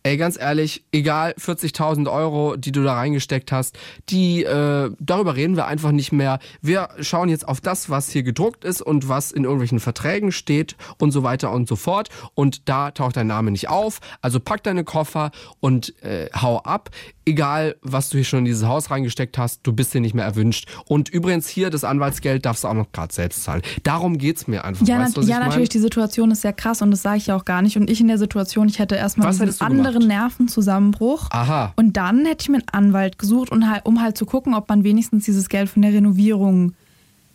[0.07, 3.77] ey, ganz ehrlich, egal, 40.000 Euro, die du da reingesteckt hast,
[4.09, 6.39] die, äh, darüber reden wir einfach nicht mehr.
[6.63, 10.77] Wir schauen jetzt auf das, was hier gedruckt ist und was in irgendwelchen Verträgen steht
[10.99, 12.09] und so weiter und so fort.
[12.35, 13.99] Und da taucht dein Name nicht auf.
[14.21, 16.91] Also pack deine Koffer und äh, hau ab.
[17.29, 20.25] Egal, was du hier schon in dieses Haus reingesteckt hast, du bist hier nicht mehr
[20.25, 20.69] erwünscht.
[20.87, 23.63] Und übrigens hier, das Anwaltsgeld darfst du auch noch gerade selbst zahlen.
[23.83, 24.87] Darum geht's mir einfach.
[24.87, 27.37] Ja, weißt was ja natürlich, die Situation ist sehr krass und das sage ich ja
[27.37, 27.77] auch gar nicht.
[27.77, 31.29] Und ich in der Situation, ich hätte erstmal du anderen Nervenzusammenbruch.
[31.31, 31.73] Aha.
[31.75, 34.69] Und dann hätte ich mir einen Anwalt gesucht, und halt, um halt zu gucken, ob
[34.69, 36.75] man wenigstens dieses Geld von der Renovierung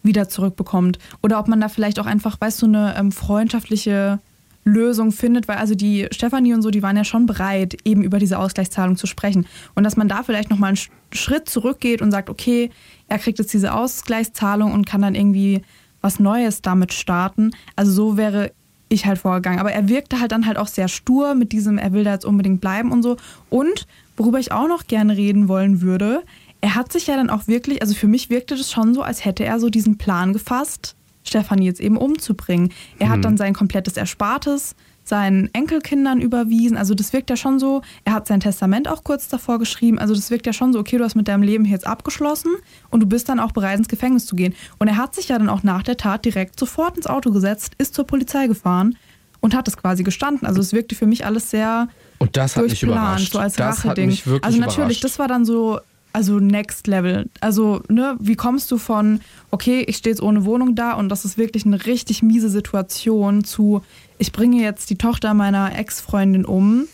[0.04, 1.00] wieder zurückbekommt.
[1.22, 4.20] Oder ob man da vielleicht auch einfach, weißt du, eine ähm, freundschaftliche
[4.64, 8.20] Lösung findet, weil also die Stefanie und so, die waren ja schon bereit, eben über
[8.20, 9.48] diese Ausgleichszahlung zu sprechen.
[9.76, 12.70] Und dass man da vielleicht nochmal einen Sch- Schritt zurückgeht und sagt, okay,
[13.08, 15.62] er kriegt jetzt diese Ausgleichszahlung und kann dann irgendwie
[16.02, 17.52] was Neues damit starten.
[17.76, 18.52] Also so wäre
[18.90, 19.60] ich halt vorgegangen.
[19.60, 22.26] Aber er wirkte halt dann halt auch sehr stur mit diesem, er will da jetzt
[22.26, 23.18] unbedingt bleiben und so.
[23.50, 23.88] Und
[24.18, 26.24] worüber ich auch noch gerne reden wollen würde,
[26.60, 29.26] er hat sich ja dann auch wirklich, also für mich wirkte das schon so, als
[29.26, 32.72] hätte er so diesen Plan gefasst, Stefanie jetzt eben umzubringen.
[33.00, 36.78] Er hat dann sein komplettes Erspartes seinen Enkelkindern überwiesen.
[36.78, 40.00] Also das wirkt ja schon so, er hat sein Testament auch kurz davor geschrieben.
[40.00, 42.52] Also das wirkt ja schon so, okay, du hast mit deinem Leben jetzt abgeschlossen
[42.90, 44.54] und du bist dann auch bereit, ins Gefängnis zu gehen.
[44.78, 47.74] Und er hat sich ja dann auch nach der Tat direkt sofort ins Auto gesetzt,
[47.78, 48.96] ist zur Polizei gefahren
[49.40, 50.48] und hat es quasi gestanden.
[50.48, 51.88] Also es wirkte für mich alles sehr
[52.20, 53.34] Und das hat mich überrascht.
[53.34, 54.10] so als das hat Racheding.
[54.10, 55.04] mich wirklich also natürlich, überrascht.
[55.04, 55.80] das war dann so,
[56.14, 57.30] also next level.
[57.40, 61.26] Also, ne, wie kommst du von, okay, ich stehe jetzt ohne Wohnung da und das
[61.26, 63.82] ist wirklich eine richtig miese Situation zu,
[64.18, 66.88] ich bringe jetzt die Tochter meiner Ex-Freundin um,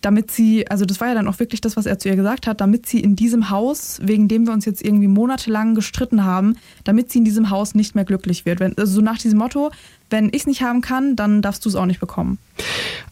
[0.00, 2.46] damit sie, also das war ja dann auch wirklich das, was er zu ihr gesagt
[2.46, 6.56] hat, damit sie in diesem Haus, wegen dem wir uns jetzt irgendwie monatelang gestritten haben,
[6.84, 8.60] damit sie in diesem Haus nicht mehr glücklich wird.
[8.60, 9.70] Wenn, also so nach diesem Motto,
[10.10, 12.38] wenn ich es nicht haben kann, dann darfst du es auch nicht bekommen.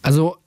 [0.01, 0.37] Also,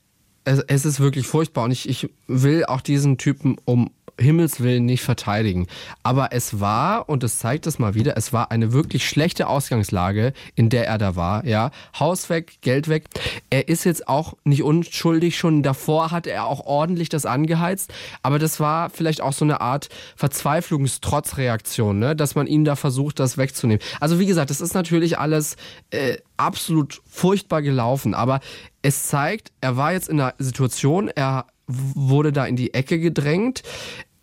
[0.44, 3.90] es, es ist wirklich furchtbar und ich, ich will auch diesen Typen um
[4.20, 5.66] Himmels Willen nicht verteidigen.
[6.02, 10.32] Aber es war, und das zeigt es mal wieder, es war eine wirklich schlechte Ausgangslage,
[10.54, 11.44] in der er da war.
[11.46, 13.04] Ja, Haus weg, Geld weg.
[13.48, 15.38] Er ist jetzt auch nicht unschuldig.
[15.38, 17.92] Schon davor hat er auch ordentlich das angeheizt.
[18.22, 22.14] Aber das war vielleicht auch so eine Art Verzweiflungstrotzreaktion, ne?
[22.14, 23.82] dass man ihm da versucht, das wegzunehmen.
[24.00, 25.56] Also wie gesagt, das ist natürlich alles
[25.90, 28.14] äh, absolut furchtbar gelaufen.
[28.14, 28.40] Aber
[28.82, 33.62] es zeigt, er war jetzt in einer Situation, er wurde da in die Ecke gedrängt.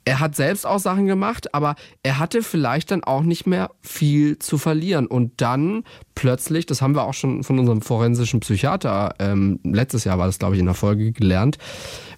[0.07, 4.39] Er hat selbst auch Sachen gemacht, aber er hatte vielleicht dann auch nicht mehr viel
[4.39, 5.05] zu verlieren.
[5.05, 5.83] Und dann
[6.15, 10.39] plötzlich, das haben wir auch schon von unserem forensischen Psychiater, ähm, letztes Jahr war das,
[10.39, 11.57] glaube ich, in der Folge gelernt,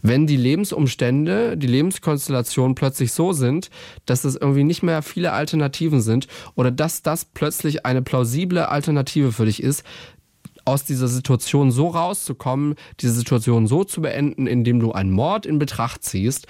[0.03, 3.71] wenn die Lebensumstände, die Lebenskonstellationen plötzlich so sind,
[4.05, 9.31] dass es irgendwie nicht mehr viele Alternativen sind oder dass das plötzlich eine plausible Alternative
[9.31, 9.83] für dich ist,
[10.63, 15.57] aus dieser Situation so rauszukommen, diese Situation so zu beenden, indem du einen Mord in
[15.57, 16.45] Betracht ziehst,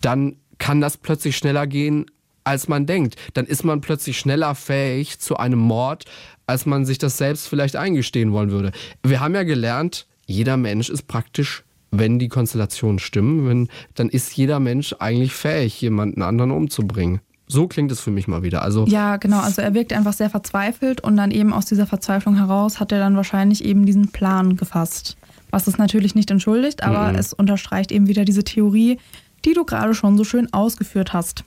[0.00, 2.06] dann kann das plötzlich schneller gehen,
[2.44, 3.16] als man denkt.
[3.34, 6.04] Dann ist man plötzlich schneller fähig zu einem Mord,
[6.46, 8.70] als man sich das selbst vielleicht eingestehen wollen würde.
[9.02, 14.32] Wir haben ja gelernt, jeder Mensch ist praktisch, wenn die Konstellationen stimmen, wenn, dann ist
[14.36, 17.20] jeder Mensch eigentlich fähig, jemanden anderen umzubringen.
[17.48, 18.62] So klingt es für mich mal wieder.
[18.62, 19.40] Also Ja, genau.
[19.40, 22.98] Also er wirkt einfach sehr verzweifelt und dann eben aus dieser Verzweiflung heraus hat er
[23.00, 25.16] dann wahrscheinlich eben diesen Plan gefasst.
[25.50, 27.18] Was es natürlich nicht entschuldigt, aber Mhm.
[27.18, 28.98] es unterstreicht eben wieder diese Theorie,
[29.44, 31.44] die du gerade schon so schön ausgeführt hast.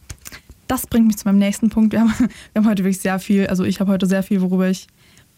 [0.67, 1.93] Das bringt mich zu meinem nächsten Punkt.
[1.93, 2.13] Wir haben,
[2.53, 4.87] wir haben heute wirklich sehr viel, also ich habe heute sehr viel, worüber ich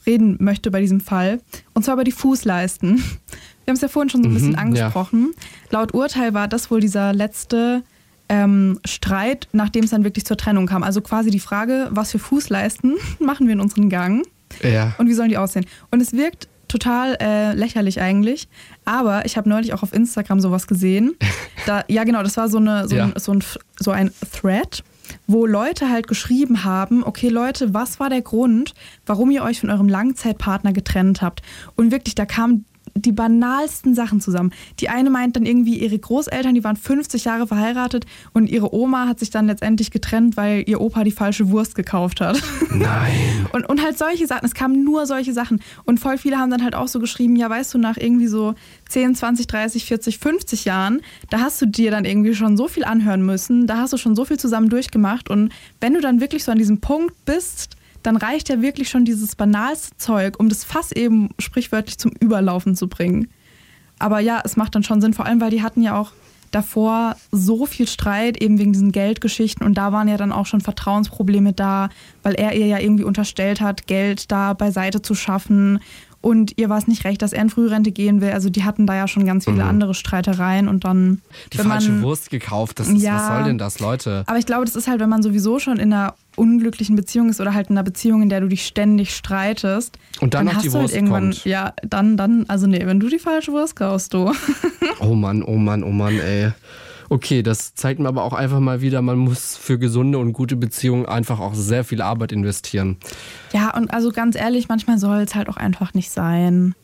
[0.05, 1.41] reden möchte bei diesem Fall.
[1.74, 2.97] Und zwar über die Fußleisten.
[3.66, 4.62] Wir haben es ja vorhin schon so ein bisschen Mhm, ja.
[4.62, 5.34] angesprochen.
[5.72, 7.84] Laut Urteil war das wohl dieser letzte
[8.30, 10.84] ähm, Streit, nachdem es dann wirklich zur Trennung kam.
[10.84, 14.26] Also quasi die Frage, was für Fußleisten machen wir in unseren Gang
[14.64, 14.95] ja.
[14.97, 15.66] und wie sollen die aussehen?
[15.91, 18.47] Und es wirkt total äh, lächerlich eigentlich,
[18.86, 21.15] aber ich habe neulich auch auf Instagram sowas gesehen.
[21.65, 23.05] Da, ja, genau, das war so, eine, so, Ja.
[23.05, 23.43] ein, so, ein,
[23.78, 24.86] so ein Thread,
[25.26, 28.74] wo Leute halt geschrieben haben, okay Leute, was war der Grund,
[29.05, 31.41] warum ihr euch von eurem Langzeitpartner getrennt habt?
[31.76, 32.63] Und wirklich, da kam
[32.98, 34.52] die banalsten Sachen zusammen.
[34.80, 39.08] Die eine meint dann irgendwie, ihre Großeltern, die waren 50 Jahre verheiratet und ihre Oma
[39.08, 42.41] hat sich dann letztendlich getrennt, weil ihr Opa die falsche Wurst gekauft hat.
[42.72, 43.48] Nein.
[43.54, 45.62] Und, und halt solche Sachen, es kamen nur solche Sachen.
[45.86, 48.56] Und voll viele haben dann halt auch so geschrieben, ja, weißt du, nach irgendwie so
[48.89, 52.84] 10, 20, 30, 40, 50 Jahren, da hast du dir dann irgendwie schon so viel
[52.84, 55.30] anhören müssen, da hast du schon so viel zusammen durchgemacht.
[55.30, 59.06] Und wenn du dann wirklich so an diesem Punkt bist, dann reicht ja wirklich schon
[59.06, 63.30] dieses banalste Zeug, um das Fass eben sprichwörtlich zum Überlaufen zu bringen.
[64.00, 66.12] Aber ja, es macht dann schon Sinn, vor allem, weil die hatten ja auch
[66.52, 69.66] davor so viel Streit, eben wegen diesen Geldgeschichten.
[69.66, 71.89] Und da waren ja dann auch schon Vertrauensprobleme da,
[72.24, 75.80] weil er ihr ja irgendwie unterstellt hat, Geld da beiseite zu schaffen.
[76.28, 78.32] Und ihr war es nicht recht, dass er in Frührente gehen will.
[78.32, 79.69] Also die hatten da ja schon ganz viele Mhm.
[79.69, 81.21] andere Streitereien und dann.
[81.53, 83.15] Die falsche man, Wurst gekauft, das ist, Ja.
[83.15, 84.23] was soll denn das, Leute?
[84.28, 87.39] Aber ich glaube, das ist halt, wenn man sowieso schon in einer unglücklichen Beziehung ist
[87.39, 89.97] oder halt in einer Beziehung, in der du dich ständig streitest.
[90.19, 91.45] Und dann noch hast die du halt Wurst irgendwann, kommt.
[91.45, 94.32] ja, dann, dann, also nee, wenn du die falsche Wurst kaufst, du.
[94.99, 96.51] Oh Mann, oh Mann, oh Mann, ey.
[97.10, 100.55] Okay, das zeigt mir aber auch einfach mal wieder, man muss für gesunde und gute
[100.55, 102.97] Beziehungen einfach auch sehr viel Arbeit investieren.
[103.53, 106.76] Ja, und also ganz ehrlich, manchmal soll es halt auch einfach nicht sein.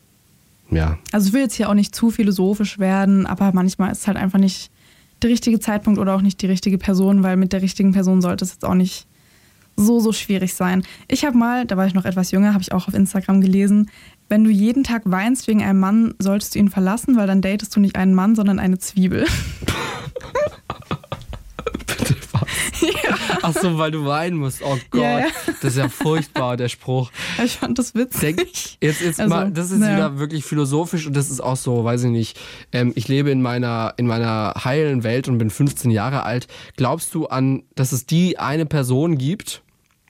[0.70, 0.98] Ja.
[1.12, 4.16] Also ich will jetzt hier auch nicht zu philosophisch werden, aber manchmal ist es halt
[4.16, 4.70] einfach nicht
[5.22, 8.44] der richtige Zeitpunkt oder auch nicht die richtige Person, weil mit der richtigen Person sollte
[8.44, 9.06] es jetzt auch nicht
[9.76, 10.84] so, so schwierig sein.
[11.08, 13.90] Ich habe mal, da war ich noch etwas jünger, habe ich auch auf Instagram gelesen,
[14.34, 17.76] wenn du jeden Tag weinst wegen einem Mann, solltest du ihn verlassen, weil dann datest
[17.76, 19.26] du nicht einen Mann, sondern eine Zwiebel.
[21.86, 22.42] Bitte was?
[23.42, 24.60] Ach so, weil du weinen musst.
[24.64, 25.26] Oh Gott, Ja, ja.
[25.62, 27.12] das ist ja furchtbar, der Spruch.
[27.44, 28.36] Ich fand das witzig.
[28.36, 28.48] Denk,
[28.80, 29.96] jetzt jetzt Also, mal, das ist naja.
[29.96, 32.36] wieder wirklich philosophisch und das ist auch so, weiß ich nicht.
[32.72, 36.48] Ähm, ich lebe in meiner in meiner heilen Welt und bin 15 Jahre alt.
[36.76, 39.62] Glaubst du an, dass es die eine Person gibt?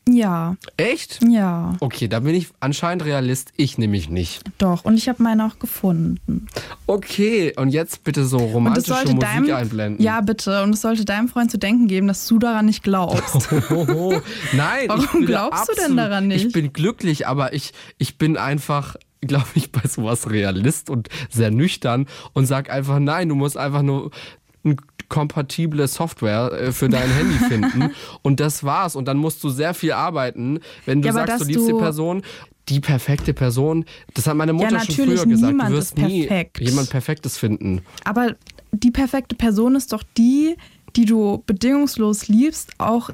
[0.06, 1.20] Ja, Echt?
[1.26, 3.52] ja, Okay, da bin ich anscheinend Realist.
[3.56, 4.42] Ich nämlich nicht.
[4.58, 4.84] doch.
[4.84, 6.46] Und ich habe meine auch gefunden.
[6.86, 10.04] Okay, und jetzt bitte so romantische Musik deinem, einblenden.
[10.04, 13.50] ja bitte, und es sollte deinem Freund zu denken geben, dass du daran nicht glaubst.
[14.52, 16.46] Nein, Warum glaubst du denn absolut- daran nicht?
[16.46, 21.50] Ich bin glücklich, aber ich, ich bin einfach, glaube ich, bei sowas Realist und sehr
[21.50, 24.10] nüchtern und sag einfach, nein, du musst einfach nur
[24.64, 24.76] eine
[25.14, 27.90] kompatible Software äh, für dein Handy finden
[28.22, 28.96] und das war's.
[28.96, 32.22] Und dann musst du sehr viel arbeiten, wenn du Ja, sagst, du liebst die Person.
[32.68, 33.84] Die perfekte Person,
[34.14, 35.52] das hat meine Mutter schon natürlich, früher gesagt.
[35.52, 36.60] niemand Du wirst ist nie perfekt.
[36.60, 37.82] jemand Perfektes finden.
[38.04, 38.34] Aber
[38.72, 40.56] die perfekte Person ist doch die,
[40.96, 43.10] die du bedingungslos liebst, auch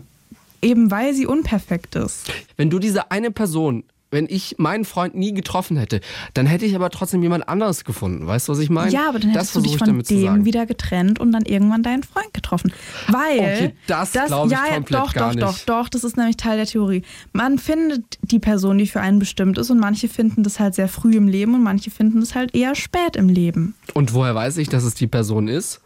[0.62, 2.32] eben weil sie unperfekt ist.
[2.56, 6.00] Wenn du diese eine Person, wenn ich meinen Freund nie getroffen hätte,
[6.34, 8.26] dann hätte ich aber trotzdem jemand anderes gefunden.
[8.26, 8.90] Weißt du, was ich meine?
[8.90, 11.82] Ja, aber dann das hättest du dich ich von dem wieder getrennt und dann irgendwann
[11.82, 12.72] deinen Freund getroffen.
[13.08, 15.68] Weil Okay, das glaub ich ja, ja, komplett doch, gar doch, nicht.
[15.68, 17.02] doch, doch, das ist nämlich Teil der Theorie.
[17.32, 20.88] Man findet die Person, die für einen bestimmt ist und manche finden das halt sehr
[20.88, 23.74] früh im Leben und manche finden das halt eher spät im Leben.
[23.94, 25.80] Und woher weiß ich, dass es die Person ist?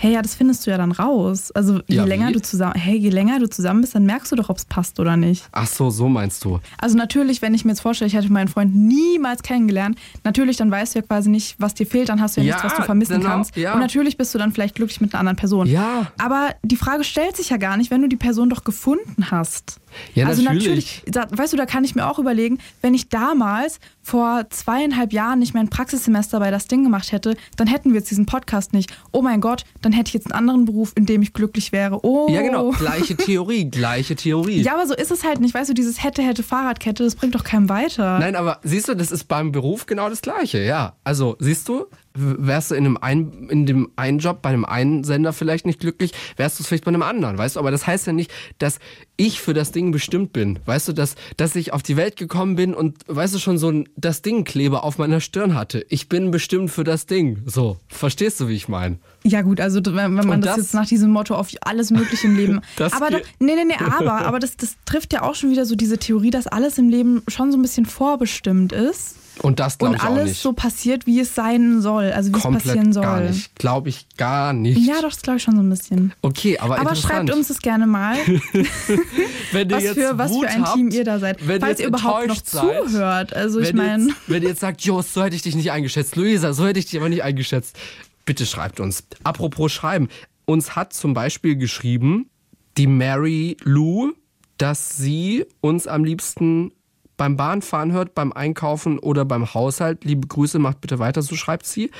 [0.00, 1.50] Hey, ja, das findest du ja dann raus.
[1.52, 2.34] Also je Ja, länger wie?
[2.34, 5.00] du zusammen, hey, je länger du zusammen bist, dann merkst du doch, ob es passt
[5.00, 5.44] oder nicht.
[5.50, 6.60] Ach so, so meinst du.
[6.78, 10.70] Also natürlich, wenn ich mir jetzt vorstelle, ich hätte meinen Freund niemals kennengelernt, natürlich, dann
[10.70, 12.76] weißt du ja quasi nicht, was dir fehlt, dann hast du ja, Ja, nichts, was
[12.76, 13.56] du vermissen genau, kannst.
[13.56, 13.74] ja.
[13.74, 15.66] Und natürlich bist du dann vielleicht glücklich mit einer anderen Person.
[15.66, 16.12] Ja.
[16.18, 19.80] Aber die Frage stellt sich ja gar nicht, wenn du die Person doch gefunden hast.
[20.14, 21.02] Ja, also natürlich.
[21.06, 25.38] da- weißt du, da kann ich mir auch überlegen, wenn ich damals vor zweieinhalb Jahren
[25.38, 28.90] nicht mein Praxissemester bei das Ding gemacht hätte, dann hätten wir jetzt diesen Podcast nicht.
[29.12, 32.04] Oh mein Gott, dann hätte ich jetzt einen anderen Beruf, in dem ich glücklich wäre.
[32.04, 32.26] Oh.
[32.30, 32.70] Ja, genau.
[32.70, 34.62] Gleiche Theorie, gleiche Theorie.
[34.62, 35.52] Ja, aber so ist es halt nicht.
[35.54, 38.18] Weißt du, dieses hätte, hätte, Fahrradkette, das bringt doch keinem weiter.
[38.18, 40.94] Nein, aber siehst du, das ist beim Beruf genau das Gleiche, ja.
[41.04, 41.84] Also, siehst du,
[42.14, 45.80] wärst du in, einem ein, in dem einen Job bei einem einen Sender vielleicht nicht
[45.80, 47.60] glücklich, wärst du es vielleicht bei einem anderen, weißt du?
[47.60, 48.78] Aber das heißt ja nicht, dass
[49.16, 50.58] ich für das Ding bestimmt bin.
[50.64, 53.70] Weißt du, dass, dass ich auf die Welt gekommen bin und, weißt du, schon so
[53.70, 55.84] ein das Ding-Kleber auf meiner Stirn hatte.
[55.88, 57.42] Ich bin bestimmt für das Ding.
[57.46, 58.98] So, verstehst du, wie ich meine?
[59.24, 62.26] Ja gut, also wenn, wenn man das, das- jetzt nach diesem Motto auf alles Mögliche
[62.28, 62.60] im Leben.
[62.76, 65.66] Das aber geht- nee, nee, nee, aber, aber das, das trifft ja auch schon wieder
[65.66, 69.78] so diese Theorie, dass alles im Leben schon so ein bisschen vorbestimmt ist Und das
[69.78, 70.42] glaube ich auch alles nicht.
[70.42, 73.02] so passiert, wie es sein soll, also wie es passieren Komplett soll.
[73.02, 73.54] gar nicht.
[73.56, 74.78] Glaube ich gar nicht.
[74.78, 76.12] Ja, doch, das glaube ich schon so ein bisschen.
[76.22, 78.16] Okay, aber, Aber schreibt uns das gerne mal,
[79.52, 81.46] wenn ihr was jetzt für, was Wut für ein habt, Team ihr da seid.
[81.46, 83.32] wenn Falls ihr überhaupt noch seid, zuhört.
[83.34, 85.70] Also ich wenn, ihr meine, wenn ihr jetzt sagt, Jos, so hätte ich dich nicht
[85.70, 86.16] eingeschätzt.
[86.16, 87.76] Luisa, so hätte ich dich aber nicht eingeschätzt.
[88.24, 89.04] Bitte schreibt uns.
[89.24, 90.08] Apropos schreiben.
[90.44, 92.30] Uns hat zum Beispiel geschrieben
[92.76, 94.12] die Mary Lou,
[94.56, 96.72] dass sie uns am liebsten
[97.18, 100.04] beim Bahnfahren hört, beim Einkaufen oder beim Haushalt.
[100.04, 101.90] Liebe Grüße, macht bitte weiter, so schreibt sie.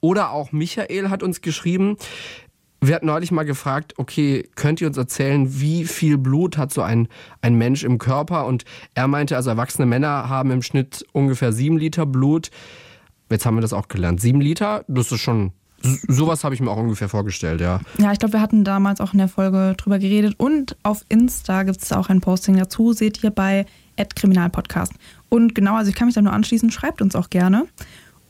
[0.00, 1.96] Oder auch Michael hat uns geschrieben,
[2.80, 6.82] wir hatten neulich mal gefragt, okay, könnt ihr uns erzählen, wie viel Blut hat so
[6.82, 7.08] ein,
[7.40, 8.46] ein Mensch im Körper?
[8.46, 8.64] Und
[8.94, 12.50] er meinte, also erwachsene Männer haben im Schnitt ungefähr sieben Liter Blut.
[13.30, 14.20] Jetzt haben wir das auch gelernt.
[14.20, 15.52] Sieben Liter, das ist schon
[16.08, 17.80] Sowas habe ich mir auch ungefähr vorgestellt, ja.
[17.98, 20.34] Ja, ich glaube, wir hatten damals auch in der Folge drüber geredet.
[20.38, 23.66] Und auf Insta gibt es auch ein Posting dazu, seht ihr bei
[24.16, 24.92] Kriminalpodcast.
[25.28, 27.66] Und genau, also ich kann mich da nur anschließen, schreibt uns auch gerne.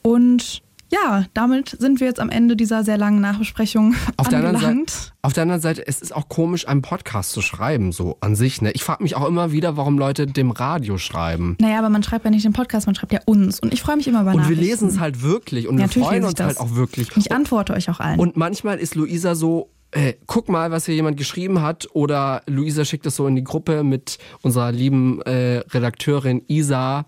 [0.02, 4.32] Und ja, damit sind wir jetzt am Ende dieser sehr langen Nachbesprechung auf angelangt.
[4.32, 7.90] Der anderen Seite, auf der anderen Seite, es ist auch komisch, einen Podcast zu schreiben,
[7.90, 8.62] so an sich.
[8.62, 8.70] Ne?
[8.72, 11.56] Ich frage mich auch immer wieder, warum Leute dem Radio schreiben.
[11.60, 13.58] Naja, aber man schreibt ja nicht den Podcast, man schreibt ja uns.
[13.58, 16.02] Und ich freue mich immer über Und wir lesen es halt wirklich und ja, wir
[16.02, 17.08] freuen uns halt auch wirklich.
[17.16, 18.20] Ich antworte euch auch allen.
[18.20, 21.88] Und manchmal ist Luisa so, äh, guck mal, was hier jemand geschrieben hat.
[21.92, 27.06] Oder Luisa schickt es so in die Gruppe mit unserer lieben äh, Redakteurin Isa.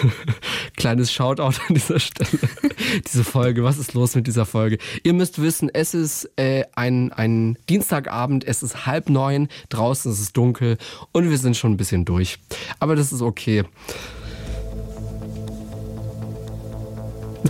[0.78, 2.39] Kleines Shoutout an dieser Stelle.
[3.05, 4.80] Diese Folge, was ist los mit dieser Folge?
[5.03, 10.20] Ihr müsst wissen, es ist äh, ein, ein Dienstagabend, es ist halb neun, draußen ist
[10.20, 10.78] es dunkel
[11.12, 12.39] und wir sind schon ein bisschen durch.
[12.80, 13.66] Aber das ist okay.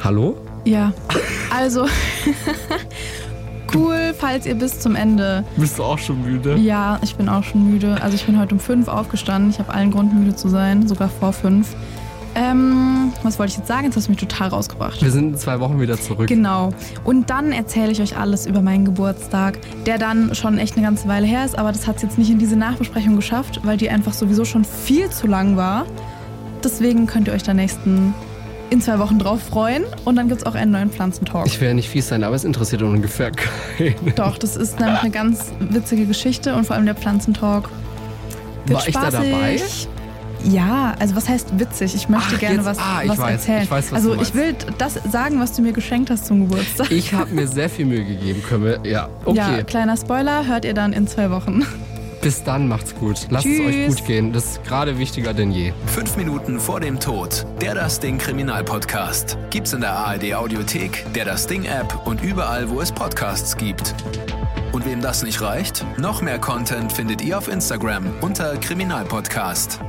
[0.03, 0.37] Hallo?
[0.65, 0.93] Ja,
[1.49, 1.87] also
[3.73, 5.43] cool, falls ihr bis zum Ende.
[5.57, 6.55] Bist du auch schon müde?
[6.57, 7.97] Ja, ich bin auch schon müde.
[8.01, 9.51] Also ich bin heute um fünf aufgestanden.
[9.51, 11.75] Ich habe allen Grund müde zu sein, sogar vor fünf.
[12.35, 13.85] Ähm, was wollte ich jetzt sagen?
[13.85, 15.01] Jetzt hast du mich total rausgebracht.
[15.01, 16.27] Wir sind in zwei Wochen wieder zurück.
[16.27, 16.69] Genau.
[17.03, 19.57] Und dann erzähle ich euch alles über meinen Geburtstag,
[19.87, 22.29] der dann schon echt eine ganze Weile her ist, aber das hat es jetzt nicht
[22.29, 25.87] in diese Nachbesprechung geschafft, weil die einfach sowieso schon viel zu lang war.
[26.63, 28.13] Deswegen könnt ihr euch da nächsten
[28.69, 31.45] in zwei Wochen drauf freuen und dann gibt es auch einen neuen Pflanzentalk.
[31.45, 34.15] Ich werde nicht fies sein, aber es interessiert ungefähr keinen.
[34.15, 37.69] Doch, das ist nämlich eine ganz witzige Geschichte und vor allem der Pflanzentalk.
[38.67, 38.87] War spaßig.
[38.87, 39.61] ich da dabei?
[40.43, 41.95] Ja, also was heißt witzig?
[41.95, 43.63] Ich möchte Ach, gerne jetzt, was, ah, ich was weiß, erzählen.
[43.63, 46.91] Ich weiß, was also ich will das sagen, was du mir geschenkt hast zum Geburtstag.
[46.91, 48.79] Ich habe mir sehr viel Mühe gegeben, können wir.
[48.83, 49.37] Ja, okay.
[49.37, 51.65] Ja, kleiner Spoiler, hört ihr dann in zwei Wochen.
[52.27, 53.27] Bis dann, macht's gut.
[53.29, 53.59] Lasst Tschüss.
[53.61, 54.33] es euch gut gehen.
[54.33, 55.71] Das ist gerade wichtiger denn je.
[55.85, 57.45] Fünf Minuten vor dem Tod.
[57.61, 59.37] Der Das Ding Kriminalpodcast.
[59.49, 63.95] Gibt's in der ARD Audiothek, der Das Ding App und überall, wo es Podcasts gibt.
[64.73, 65.85] Und wem das nicht reicht?
[65.97, 69.79] Noch mehr Content findet ihr auf Instagram unter Kriminalpodcast.